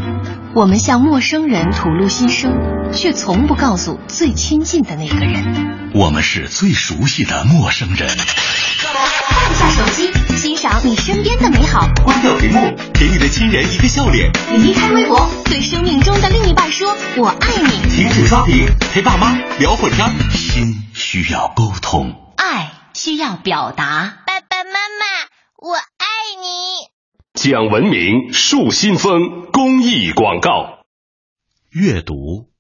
[0.54, 2.52] 我们向陌生人吐露心声，
[2.92, 5.90] 却从不告诉最亲近的那个人。
[5.94, 8.06] 我们是最熟悉的陌生人。
[8.10, 11.88] 放下手机，欣赏你身边的美好。
[12.04, 14.30] 关掉屏幕，给你的亲人一个笑脸。
[14.58, 17.70] 离开微博，对生命中的另一半说“我爱你”。
[17.96, 20.06] 停止刷屏，陪爸妈聊会儿天。
[20.30, 22.29] 心需要沟通，爱
[23.02, 24.18] 需要表达。
[24.26, 25.06] 爸爸妈妈，
[25.56, 26.04] 我爱
[26.38, 26.90] 你。
[27.32, 30.84] 讲文明树新风公益广告。
[31.70, 32.50] 阅读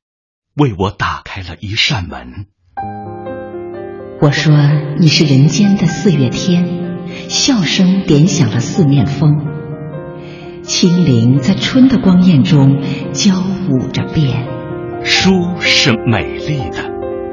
[0.54, 2.46] 为我打开了一扇门。
[4.22, 4.54] 我说
[4.98, 9.46] 你是人间的四月天，笑声点响了四面风，
[10.62, 12.80] 清灵在春的光艳中
[13.12, 13.34] 交
[13.68, 14.48] 舞着变。
[15.04, 16.90] 书是美丽的，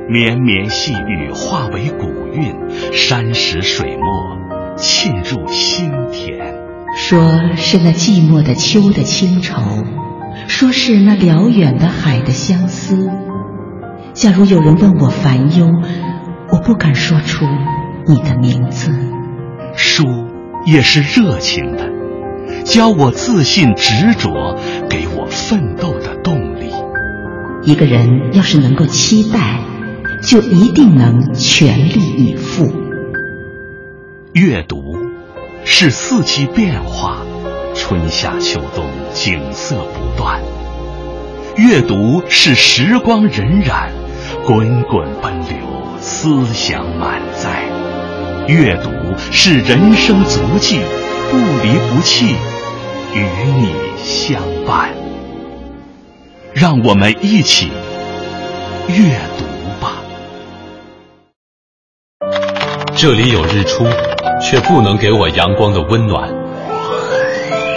[0.10, 2.56] 绵绵细雨化为古韵，
[2.94, 6.56] 山石水墨沁入心田。
[6.96, 7.20] 说
[7.58, 9.62] 是那寂寞的秋的清愁，
[10.48, 13.10] 说是那辽远的海的相思。
[14.14, 15.68] 假如有人问我烦忧，
[16.52, 17.46] 我不敢说出
[18.08, 18.92] 你的名字。
[19.76, 20.06] 书
[20.66, 21.92] 也是热情的，
[22.64, 24.56] 教我自信执着，
[24.90, 26.72] 给我奋斗的动力。
[27.64, 29.60] 一个人要是能够期待，
[30.22, 32.72] 就一定能全力以赴。
[34.34, 34.96] 阅读
[35.66, 37.20] 是四季变化，
[37.76, 40.40] 春夏秋冬景色不断；
[41.56, 43.90] 阅读是时光荏苒，
[44.46, 45.58] 滚滚奔流，
[46.00, 47.50] 思想满载；
[48.48, 48.90] 阅读
[49.32, 50.80] 是人生足迹，
[51.32, 52.36] 不离不弃，
[53.14, 53.22] 与
[53.60, 54.90] 你相伴。
[56.54, 57.68] 让我们一起
[58.88, 59.46] 阅读
[63.00, 63.86] 这里有日出，
[64.42, 66.28] 却不能给我阳光的温暖。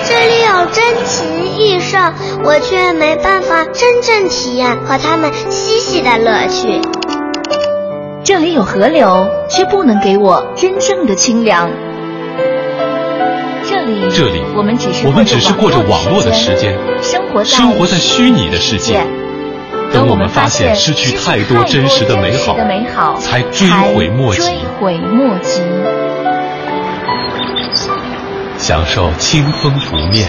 [0.02, 1.98] 这里有珍禽异兽，
[2.42, 6.80] 我却没办法真正体验和它们嬉戏的乐趣。
[8.24, 11.70] 这里有河流，却不能给我真正的清凉。
[13.68, 19.06] 这里，这里，我们只是我们只是过着网络的时间，生活在生活在虚拟的世界。
[19.92, 22.32] 等我们发现失去太多真实的美
[22.94, 24.40] 好，才追悔莫及。
[24.42, 25.60] 追悔莫及。
[28.56, 30.28] 享受清风拂面，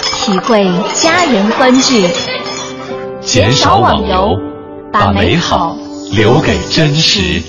[0.00, 2.08] 体会家人欢聚，
[3.20, 4.36] 减少网游，
[4.92, 5.76] 把美好
[6.12, 7.42] 留给真实。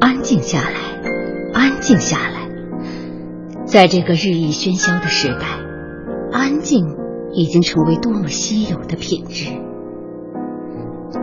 [0.00, 1.10] 安静下来，
[1.52, 2.48] 安静下来。
[3.66, 5.46] 在这个日益喧嚣的时代，
[6.32, 6.86] 安静
[7.34, 9.50] 已经成为多么稀有的品质。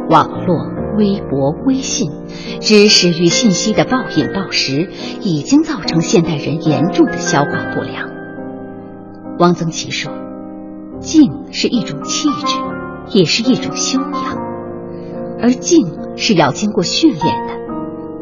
[0.09, 0.57] 网络、
[0.97, 2.11] 微博、微信，
[2.59, 4.89] 知识与信息的暴饮暴食，
[5.21, 8.09] 已经造成现代人严重的消化不良。
[9.39, 10.11] 汪曾祺说
[10.99, 12.57] ：“静是一种气质，
[13.17, 14.37] 也是一种修养，
[15.41, 15.87] 而静
[16.17, 17.53] 是要经过训练的。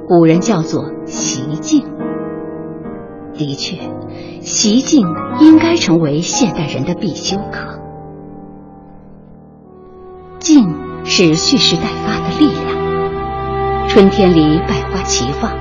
[0.07, 1.83] 古人叫做习静。
[3.33, 3.77] 的确，
[4.41, 5.07] 习静
[5.39, 7.78] 应该成为现代人的必修课。
[10.49, 13.87] 静。”是蓄势待发的力量。
[13.87, 15.53] 春天里百花齐放，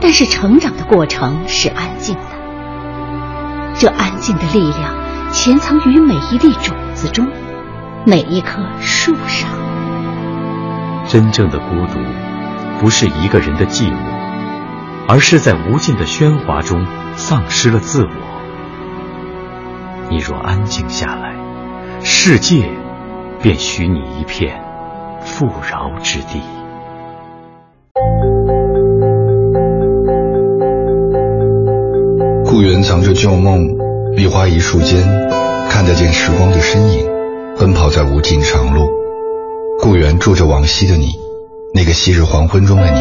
[0.00, 2.22] 但是成长的过程是安静的。
[3.74, 4.94] 这安静的力量
[5.32, 7.28] 潜藏于每一粒种子中，
[8.04, 9.48] 每一棵树上。
[11.06, 12.00] 真正的孤独，
[12.80, 13.96] 不是一个人的寂寞，
[15.06, 16.84] 而是在无尽的喧哗中
[17.14, 18.10] 丧失了自我。
[20.08, 21.36] 你若安静下来，
[22.02, 22.70] 世界
[23.46, 24.60] 便许你一片。
[25.20, 26.42] 富饶之地。
[32.44, 33.68] 故园藏着旧梦，
[34.16, 35.00] 梨花一树间，
[35.70, 37.08] 看得见时光的身影，
[37.56, 38.88] 奔跑在无尽长路。
[39.78, 41.12] 故园住着往昔的你，
[41.72, 42.98] 那个昔日黄昏中的你，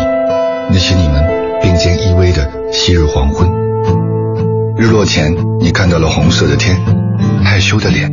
[0.69, 3.49] 那些你们并肩依偎的昔日黄昏。
[4.77, 6.79] 日落前，你看到了红色的天，
[7.43, 8.11] 害羞的脸；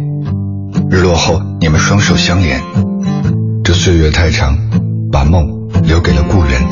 [0.93, 2.61] 日落后，你们双手相连。
[3.64, 4.55] 这岁月太长，
[5.11, 5.43] 把梦
[5.84, 6.62] 留给了故人，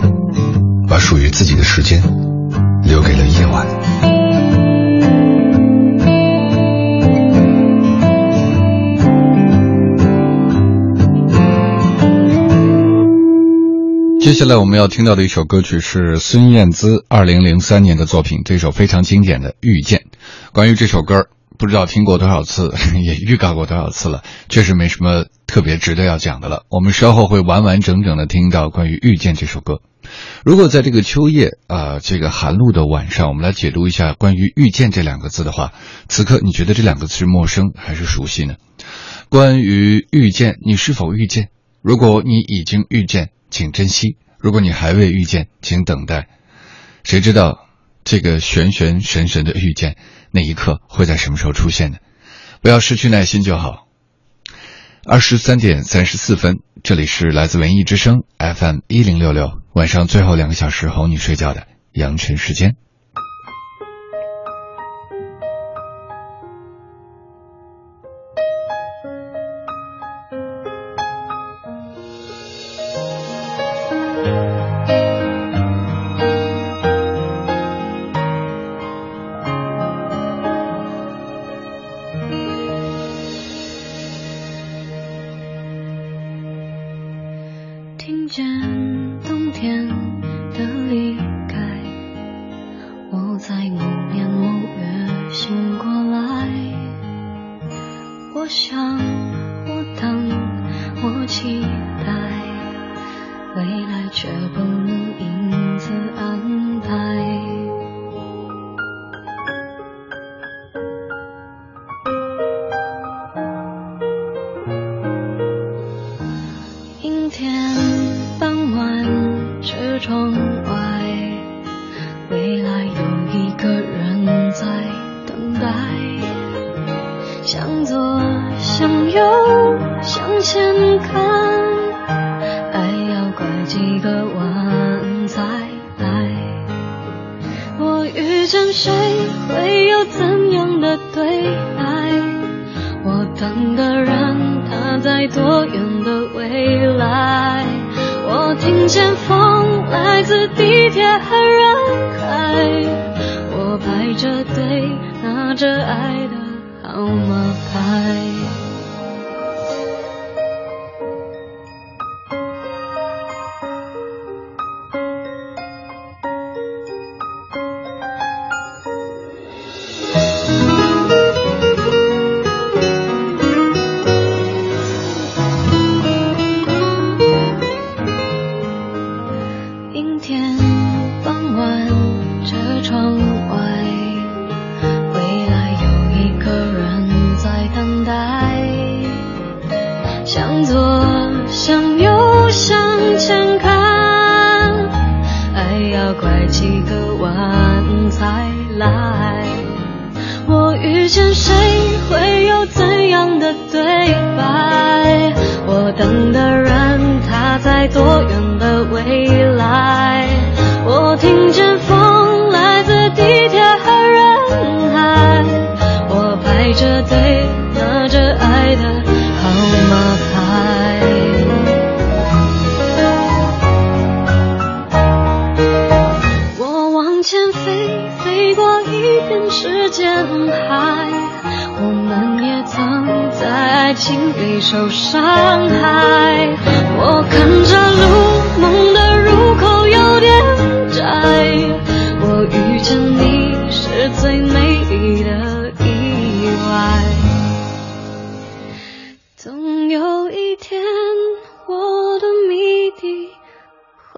[0.86, 2.02] 把属于自己的时间
[2.84, 3.66] 留给了夜晚。
[14.20, 20.00] 接下来我们要听到的一首歌曲是孙燕姿二零零三年的作品，这首非常经典的《遇见》。
[20.52, 21.28] 关于这首歌。
[21.60, 26.64] 不知道听过多少次， 也预告过多少次了，确实没什么特别值得要讲的了。
[26.70, 29.82] 我们稍后会完完整整的听到关于《遇见》这首歌。
[30.42, 35.72] 如果在这个秋夜啊，这个寒露的晚上，我们来解读一下关于“遇见”这两个字的话，
[36.08, 38.54] 此刻你觉得这两个字是陌生还是熟悉呢？
[39.28, 41.50] 关于遇见，你是否遇见？
[41.82, 46.26] 如果你已经遇见，请珍惜；如果你还未遇见，请等待。
[47.04, 47.66] 谁知道
[48.10, 49.96] 这个玄玄神神的遇见？
[50.32, 51.98] 那一刻会在什么时候出现呢？
[52.60, 53.86] 不要失去耐心就好。
[55.04, 62.74] 二十三点三十四分，这里是来自文艺之声 FM 一零六六，晚上最后两个小时哄你睡觉的阳晨时间。
[88.10, 88.44] 听见
[89.22, 90.09] 冬天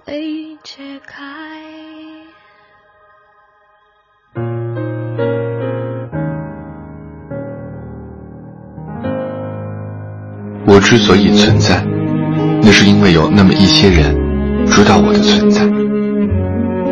[0.05, 1.15] 被解开。
[10.65, 11.85] 我之所以存在，
[12.61, 14.13] 那是因为有那么一些人
[14.67, 15.61] 知道我的存在；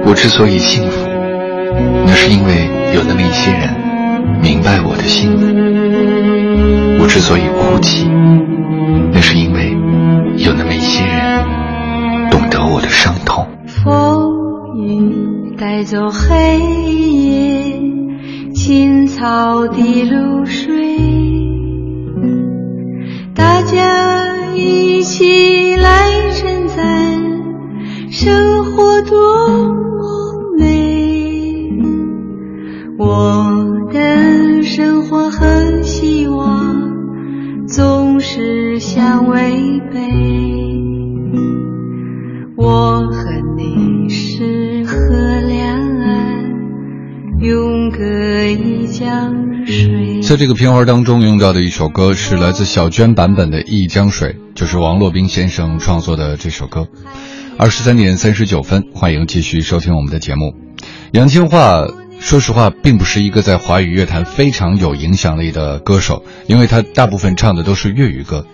[0.05, 1.05] 我之所以幸福，
[2.05, 3.69] 那是因为有那么一些人
[4.41, 5.47] 明白我的幸福；
[7.01, 8.07] 我之所以哭泣，
[9.11, 9.50] 那是因
[15.73, 17.79] 带走黑夜，
[18.53, 20.99] 青草的露水，
[23.33, 27.21] 大家一起来称赞
[28.09, 31.69] 生活多么美。
[32.97, 39.80] 我的生活和希望总是相违
[50.31, 56.87] 在这个片花当中用到的一首歌是来自小娟版本的《一江水》，就是王洛宾先生创作的这首歌。
[57.57, 60.53] 二十三点三十九分，欢迎继续收听我们的节目。
[61.11, 68.47] 杨千嬅，说实话，并不是一个在华语乐坛非常有影响力的歌手，因为她大部分唱的都是粤语歌。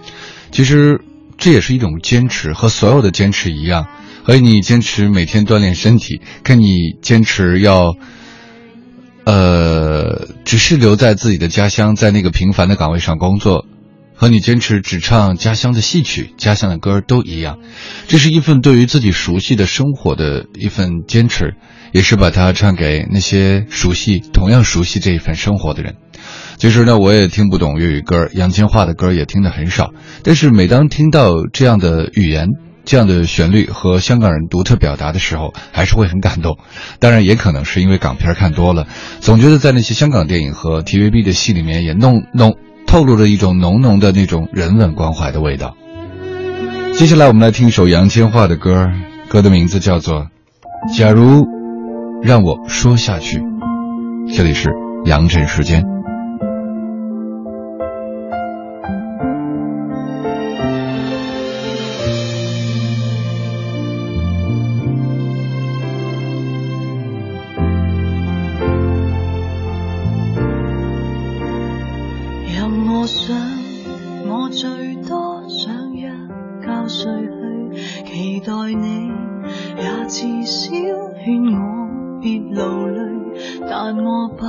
[0.52, 1.02] 其实
[1.38, 3.86] 这也是一种坚持，和所有的坚持一样，
[4.24, 7.94] 和你坚持每天锻炼身体，跟你坚持要。
[9.28, 13.66] 呃，只是留在自己的家乡，在那个平凡的岗位上工作，
[14.16, 17.60] 和你坚持只唱家乡的戏曲、家乡的歌都一样。
[18.08, 21.56] 这是一份对于自己熟悉的生活的一份坚持，
[21.92, 25.96] 也是把它唱给那些熟悉、同样熟悉这一份生活的人。
[26.56, 29.92] 其实呢，我也听不懂粤语歌，杨千嬅的歌也听得很少。
[30.24, 32.48] 但是每当听到这样的语言，
[32.88, 36.58] 这样的旋律和香港人独特表达的时候，还是会很感动。
[37.00, 38.88] 当然，也可能是因为港片看多了，
[39.20, 42.56] 总觉得在那些香港电影和 TVB 的戏里面，也弄弄
[42.88, 45.76] 透露着一种浓浓的那种人文关怀的味道。
[46.94, 48.90] 接下来，我们来听一首杨千嬅的歌，
[49.28, 50.28] 歌的名字叫做
[50.98, 51.46] 《假如
[52.24, 53.40] 让我说下去》。
[54.34, 54.70] 这里是
[55.04, 55.97] 杨震时间。
[78.38, 79.10] 期待你
[79.78, 83.02] 也至少劝我别流泪，
[83.68, 84.46] 但我把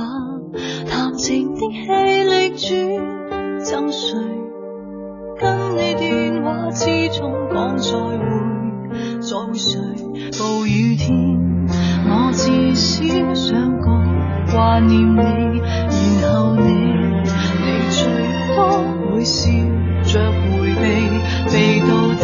[0.87, 1.87] 谈情的气
[2.23, 4.15] 力转赠谁？
[5.39, 6.85] 跟你电话始
[7.17, 8.19] 终讲再会，
[9.21, 9.79] 再会谁？
[10.37, 11.67] 暴雨天，
[12.05, 13.87] 我至少想讲
[14.51, 15.61] 挂念你，
[16.21, 16.63] 然后你，
[17.63, 18.05] 你最
[18.55, 18.83] 多
[19.15, 19.49] 会笑
[20.03, 20.85] 着回避，
[21.49, 22.23] 避到底，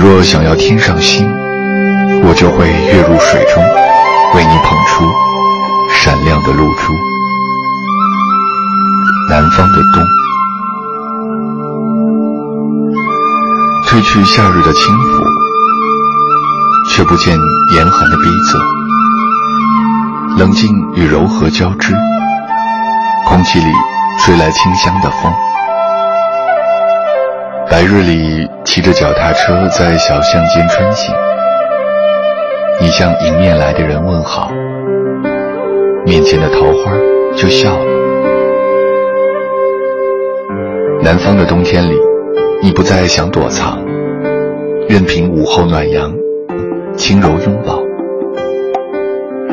[0.00, 1.26] 你若想要天上星，
[2.22, 3.60] 我就会跃入水中，
[4.32, 5.04] 为你捧出
[5.92, 6.92] 闪亮的露珠。
[9.28, 10.04] 南方的冬，
[13.88, 15.24] 褪去夏日的轻浮，
[16.92, 17.36] 却不见
[17.74, 18.56] 严寒的逼仄。
[20.38, 21.92] 冷静与柔和交织，
[23.26, 23.66] 空气里
[24.20, 25.32] 吹来清香的风。
[27.70, 31.14] 白日里骑着脚踏车在小巷间穿行，
[32.80, 34.50] 你向迎面来的人问好，
[36.06, 36.92] 面前的桃花
[37.36, 37.84] 就笑了。
[41.02, 41.94] 南方的冬天里，
[42.62, 43.84] 你不再想躲藏，
[44.88, 46.10] 任凭午后暖阳，
[46.96, 47.82] 轻柔拥抱。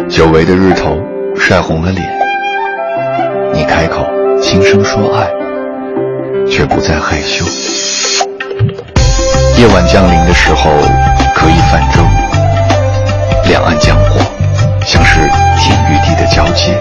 [0.07, 0.97] 久违的日头
[1.35, 2.01] 晒红了脸，
[3.53, 4.05] 你开口
[4.39, 5.29] 轻声说爱，
[6.47, 7.43] 却不再害羞。
[9.57, 10.69] 夜晚降临的时候，
[11.33, 12.01] 可以泛舟，
[13.47, 14.19] 两岸江火，
[14.85, 15.21] 像是
[15.57, 16.77] 天与地的交接。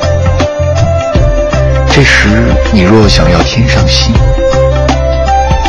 [1.89, 2.29] 这时，
[2.73, 4.13] 你若想要天上星，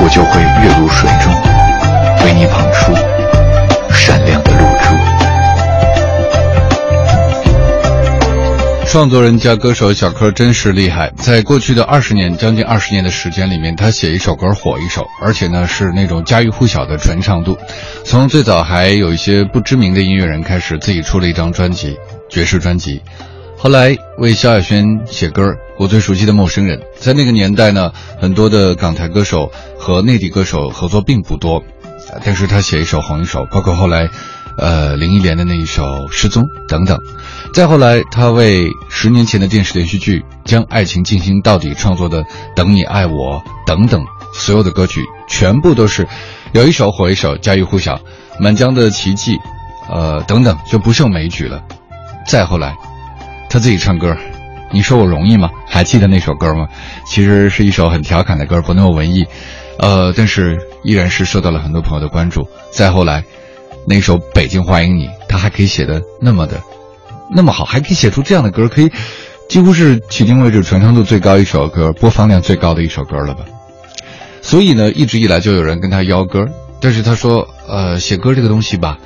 [0.01, 1.31] 我就会跃入水中，
[2.25, 2.91] 为你捧出
[8.95, 17.57] 创作人加歌手小柯真是厉害，在过去的二十年，将近二十年的时间里面，他写一首歌火一首，而且呢是那种家喻户晓的传唱度。
[18.05, 21.97] 从最早还有一些不知名的音乐人开始，自己出了一张专辑，
[22.29, 23.01] 爵士专辑。
[23.57, 25.43] 后来为萧亚轩写歌，
[25.77, 26.79] 我最熟悉的陌生人。
[26.97, 27.91] 在那个年代呢，
[28.21, 31.61] 很多的港台歌手和内地歌手合作并不多，
[32.23, 34.07] 但是他写一首红一首，包括后来。
[34.57, 36.97] 呃，林忆莲的那一首《失踪》等等，
[37.53, 42.23] 再后来，他为十年前的电视连续剧《将爱情进行到底》创作的
[42.55, 46.07] 《等你爱我》等等，所有的歌曲全部都是
[46.53, 47.95] 有一首火一首，家喻户晓，
[48.39, 49.35] 《满江的奇迹》
[49.89, 51.61] 呃等等就不胜枚举了。
[52.25, 52.75] 再后来，
[53.49, 54.15] 他自己唱歌，
[54.71, 55.49] 你说我容易吗？
[55.67, 56.67] 还记得那首歌吗？
[57.05, 59.25] 其实是一首很调侃的歌，不那么文艺，
[59.79, 62.47] 呃，但是依然是受到了很多朋友的关注。
[62.71, 63.23] 再后来，
[63.87, 66.61] 那首《北京欢迎你》，他还可以写的那么的
[67.33, 68.91] 那么好，还可以写出这样的歌，可以
[69.47, 73.45] 几乎是迄今为止传唱度最高一首歌，播放量最高的一首歌了吧。
[74.41, 76.47] 所以呢，一直以来就有人跟他邀歌，
[76.81, 78.97] 但是他说，呃，写歌这个东西吧，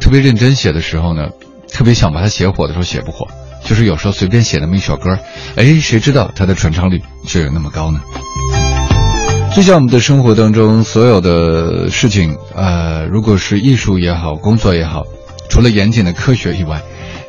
[0.00, 1.30] 特别认真写的时候呢，
[1.72, 3.26] 特别想把它写火的时候写不火。
[3.62, 5.18] 就是有时候随便写那么一首歌，
[5.54, 8.00] 哎，谁知道它的传唱率就有那么高呢？
[9.54, 15.04] 就像我们的生活当中所有的事情，呃，如果是艺术也好，工作也好，
[15.48, 16.80] 除了严谨的科学以外，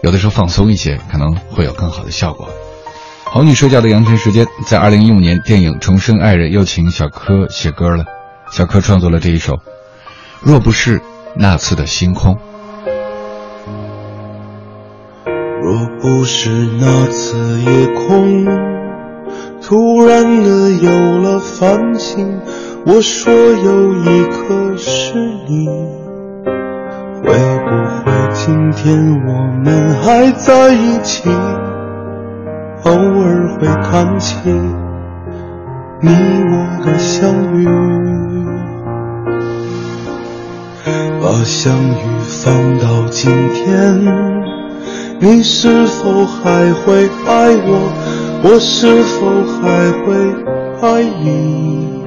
[0.03, 2.47] 有的时候放松一些，可能会有更好的效果。
[3.25, 8.05] 好女睡觉的阳春时间，在二零一五年电影《重生爱人》又请小柯写歌了，
[8.51, 9.53] 小柯创作了这一首
[10.41, 11.01] 《若不是
[11.35, 12.35] 那次的星空》。
[15.63, 18.45] 若不是那次夜空
[19.71, 22.27] 突然的有了繁星，
[22.85, 25.13] 我说有一颗是
[25.47, 25.65] 你，
[27.23, 27.71] 会不
[28.03, 29.31] 会今天我
[29.63, 31.29] 们还在一起？
[32.83, 34.35] 偶尔会谈起
[36.01, 37.65] 你我的相遇，
[41.21, 44.03] 把相遇放到今天。
[45.21, 48.20] 你是否还会爱我？
[48.43, 49.19] 我是否
[49.61, 49.61] 还
[50.01, 50.15] 会
[50.81, 52.01] 爱你？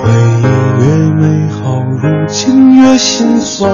[0.00, 0.08] 回
[0.38, 0.44] 忆
[0.80, 3.68] 越美好，如今越心酸。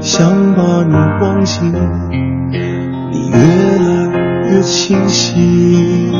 [0.00, 1.60] 想把你忘记，
[3.12, 3.88] 你越来
[4.50, 6.10] 越清晰。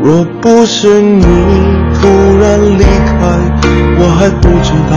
[0.00, 1.24] 若不是你
[1.94, 2.06] 突
[2.40, 3.18] 然离开，
[3.98, 4.94] 我还不知道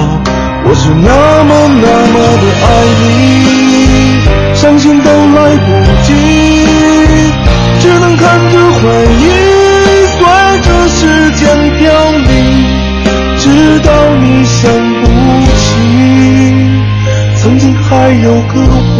[0.63, 1.49] 我是那么
[1.81, 2.69] 那么的爱
[3.01, 3.03] 你。
[4.53, 5.67] 伤心都来不
[6.03, 6.09] 及，
[7.81, 8.81] 只能看着回
[9.17, 9.25] 忆
[10.05, 10.21] 随
[10.61, 10.99] 着时
[11.31, 11.41] 间
[11.79, 12.29] 凋零，
[13.39, 13.43] 直
[13.79, 14.71] 到你想
[15.01, 15.03] 不
[15.57, 15.61] 起
[17.37, 18.53] 曾经还有个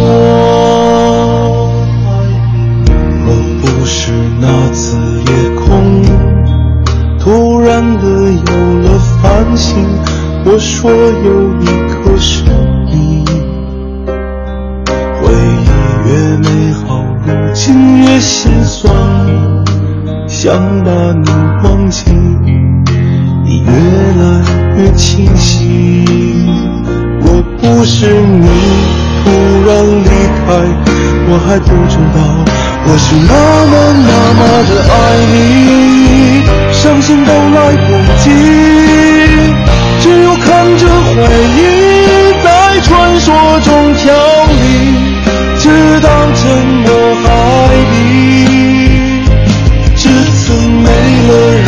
[3.24, 3.26] 若
[3.60, 4.10] 不是
[4.40, 4.96] 那次
[5.26, 6.02] 夜空
[7.20, 8.02] 突然的
[8.32, 8.50] 有
[8.82, 9.86] 了繁星，
[10.44, 12.42] 我说有一颗是
[12.90, 13.24] 你。
[15.20, 15.64] 回忆
[16.08, 16.82] 越美好，
[17.24, 17.30] 如。
[17.54, 17.62] 今
[18.02, 18.61] 越心酸，
[20.42, 20.50] 想
[20.82, 21.30] 把你
[21.62, 22.02] 忘记，
[23.44, 24.42] 你越来
[24.76, 26.04] 越清晰。
[27.20, 28.48] 若不是你
[29.22, 29.30] 突
[29.64, 29.70] 然
[30.02, 30.10] 离
[30.42, 30.50] 开，
[31.28, 32.18] 我还不知道
[32.88, 33.32] 我是那
[33.70, 34.92] 么那么的爱
[35.30, 36.42] 你，
[36.72, 37.56] 伤心都来
[37.86, 37.88] 不
[38.24, 38.26] 及，
[40.00, 40.44] 只有看
[40.76, 40.82] 着
[41.14, 41.22] 回
[41.54, 41.62] 忆
[42.42, 42.50] 在
[42.80, 42.90] 传
[43.20, 44.02] 说中飘
[44.48, 44.58] 零。
[45.62, 45.68] 直
[46.00, 46.42] 到沉
[46.82, 46.90] 默
[47.22, 47.26] 海
[51.32, 51.61] 没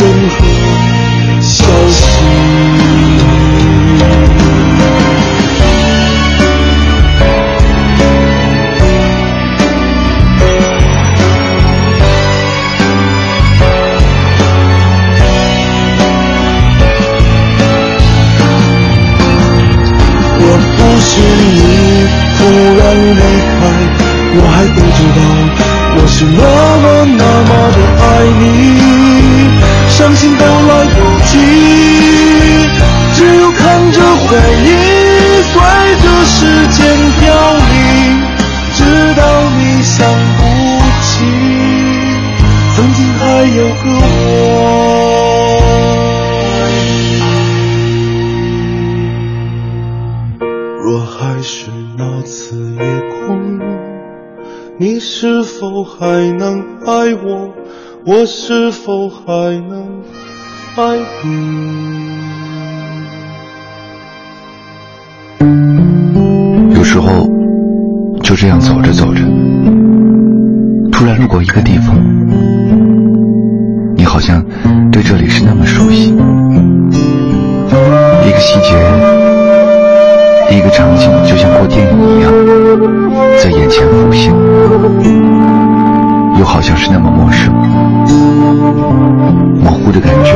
[58.25, 59.23] 是否还
[59.69, 60.01] 能
[60.75, 61.85] 爱你？
[66.75, 67.29] 有时候
[68.23, 69.21] 就这样走着走着，
[70.91, 71.95] 突然路过一个地方，
[73.95, 74.43] 你好像
[74.91, 76.15] 对这里是那么熟悉，一
[78.31, 78.73] 个细节，
[80.55, 82.31] 一个场景，就像过电影一样。
[83.37, 84.33] 在眼前浮现，
[86.39, 87.53] 又好像是那么陌生，
[89.91, 90.33] 的感觉，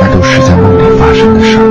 [0.00, 1.62] 那都是在梦里发生的事儿。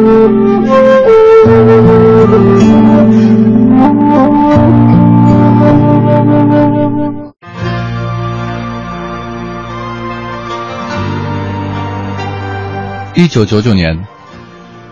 [13.16, 14.06] 一九九九年，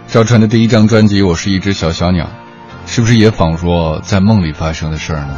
[0.07, 2.25] 赵传的第一张专辑《我是一只小小鸟》。
[2.85, 5.37] 是不是也仿若在梦里发生的事儿呢？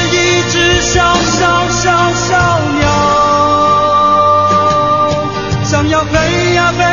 [0.51, 2.85] 是小小小小鸟，
[5.63, 6.83] 想要飞呀飞，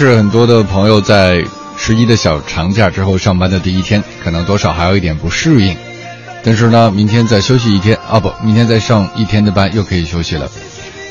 [0.00, 1.44] 是很多的朋友在
[1.76, 5.76] 十一的小长假之后上班的第一天，可能多少还有一点不适应。
[6.42, 10.50] 但是呢，明天再休息一天啊，不，明天再上一天的班又可以休息了，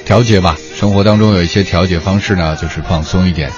[0.08, 0.58] 调节吧。
[0.76, 3.52] 生活当中有一些调节方式呢，就是放松一点，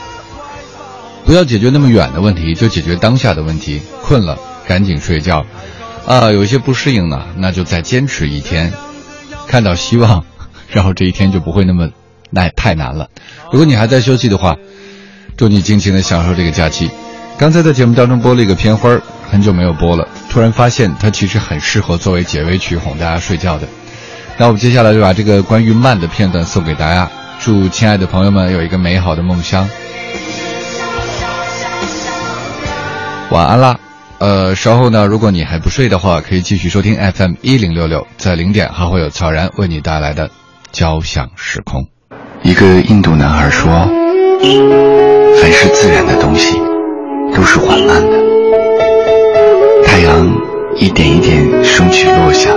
[1.26, 3.82] 不要解决那么远的问题，就解决当下的问题。
[4.04, 4.38] 困了
[4.68, 5.46] 赶紧睡觉，
[6.06, 8.74] 啊，有一些不适应呢，那就再坚持一天，
[9.48, 10.26] 看到希望，
[10.68, 11.90] 然后这一天就不会那么
[12.32, 13.08] 难太难了。
[13.50, 14.58] 如果你还在休息的话。
[15.42, 16.92] 祝你尽情的享受这个假期。
[17.36, 18.96] 刚才在节目当中播了一个片花
[19.28, 23.68] 很久没有播了，突然发现它其实很适合作为结尾曲哄大家睡觉的。
[24.38, 27.10] 那我们接下来就把这个关于慢的片段送给大家，
[27.40, 29.68] 祝亲爱的朋友们有一个美好的梦乡。
[33.32, 33.80] 晚安啦！
[34.20, 40.30] 呃，稍后呢，如果你还不睡的话，可以继续收听 FM 一零六六，在零点还会有曹然为你带来的
[40.72, 41.88] 交响时空。
[42.44, 44.01] 一个印度男孩说。
[44.42, 46.60] 凡是自然的东西，
[47.36, 48.18] 都是缓慢的。
[49.86, 50.36] 太阳
[50.76, 52.50] 一点一点升起落下，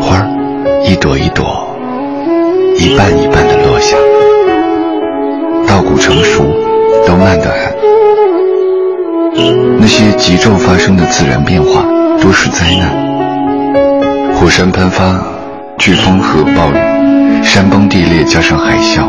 [0.00, 0.28] 花儿
[0.84, 1.46] 一朵一朵、
[2.76, 3.96] 一瓣一瓣的落下，
[5.66, 6.44] 稻谷成熟
[7.06, 7.72] 都慢得很。
[9.80, 11.82] 那些急骤发生的自然变化
[12.22, 15.24] 都是灾难，火山喷发、
[15.78, 16.76] 飓风和暴雨、
[17.42, 19.02] 山崩地裂加上海啸。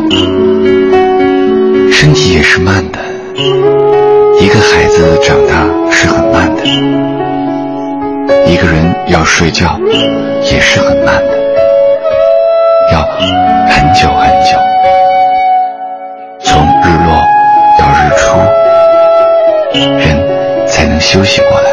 [1.91, 2.99] 身体也是慢的，
[3.35, 6.65] 一个孩子长大是很慢的，
[8.45, 9.79] 一个人要睡觉
[10.43, 11.37] 也是很慢的，
[12.91, 13.01] 要
[13.69, 14.57] 很久很久，
[16.41, 17.23] 从日落
[17.79, 18.37] 到日出，
[19.73, 21.69] 人才能休息过来。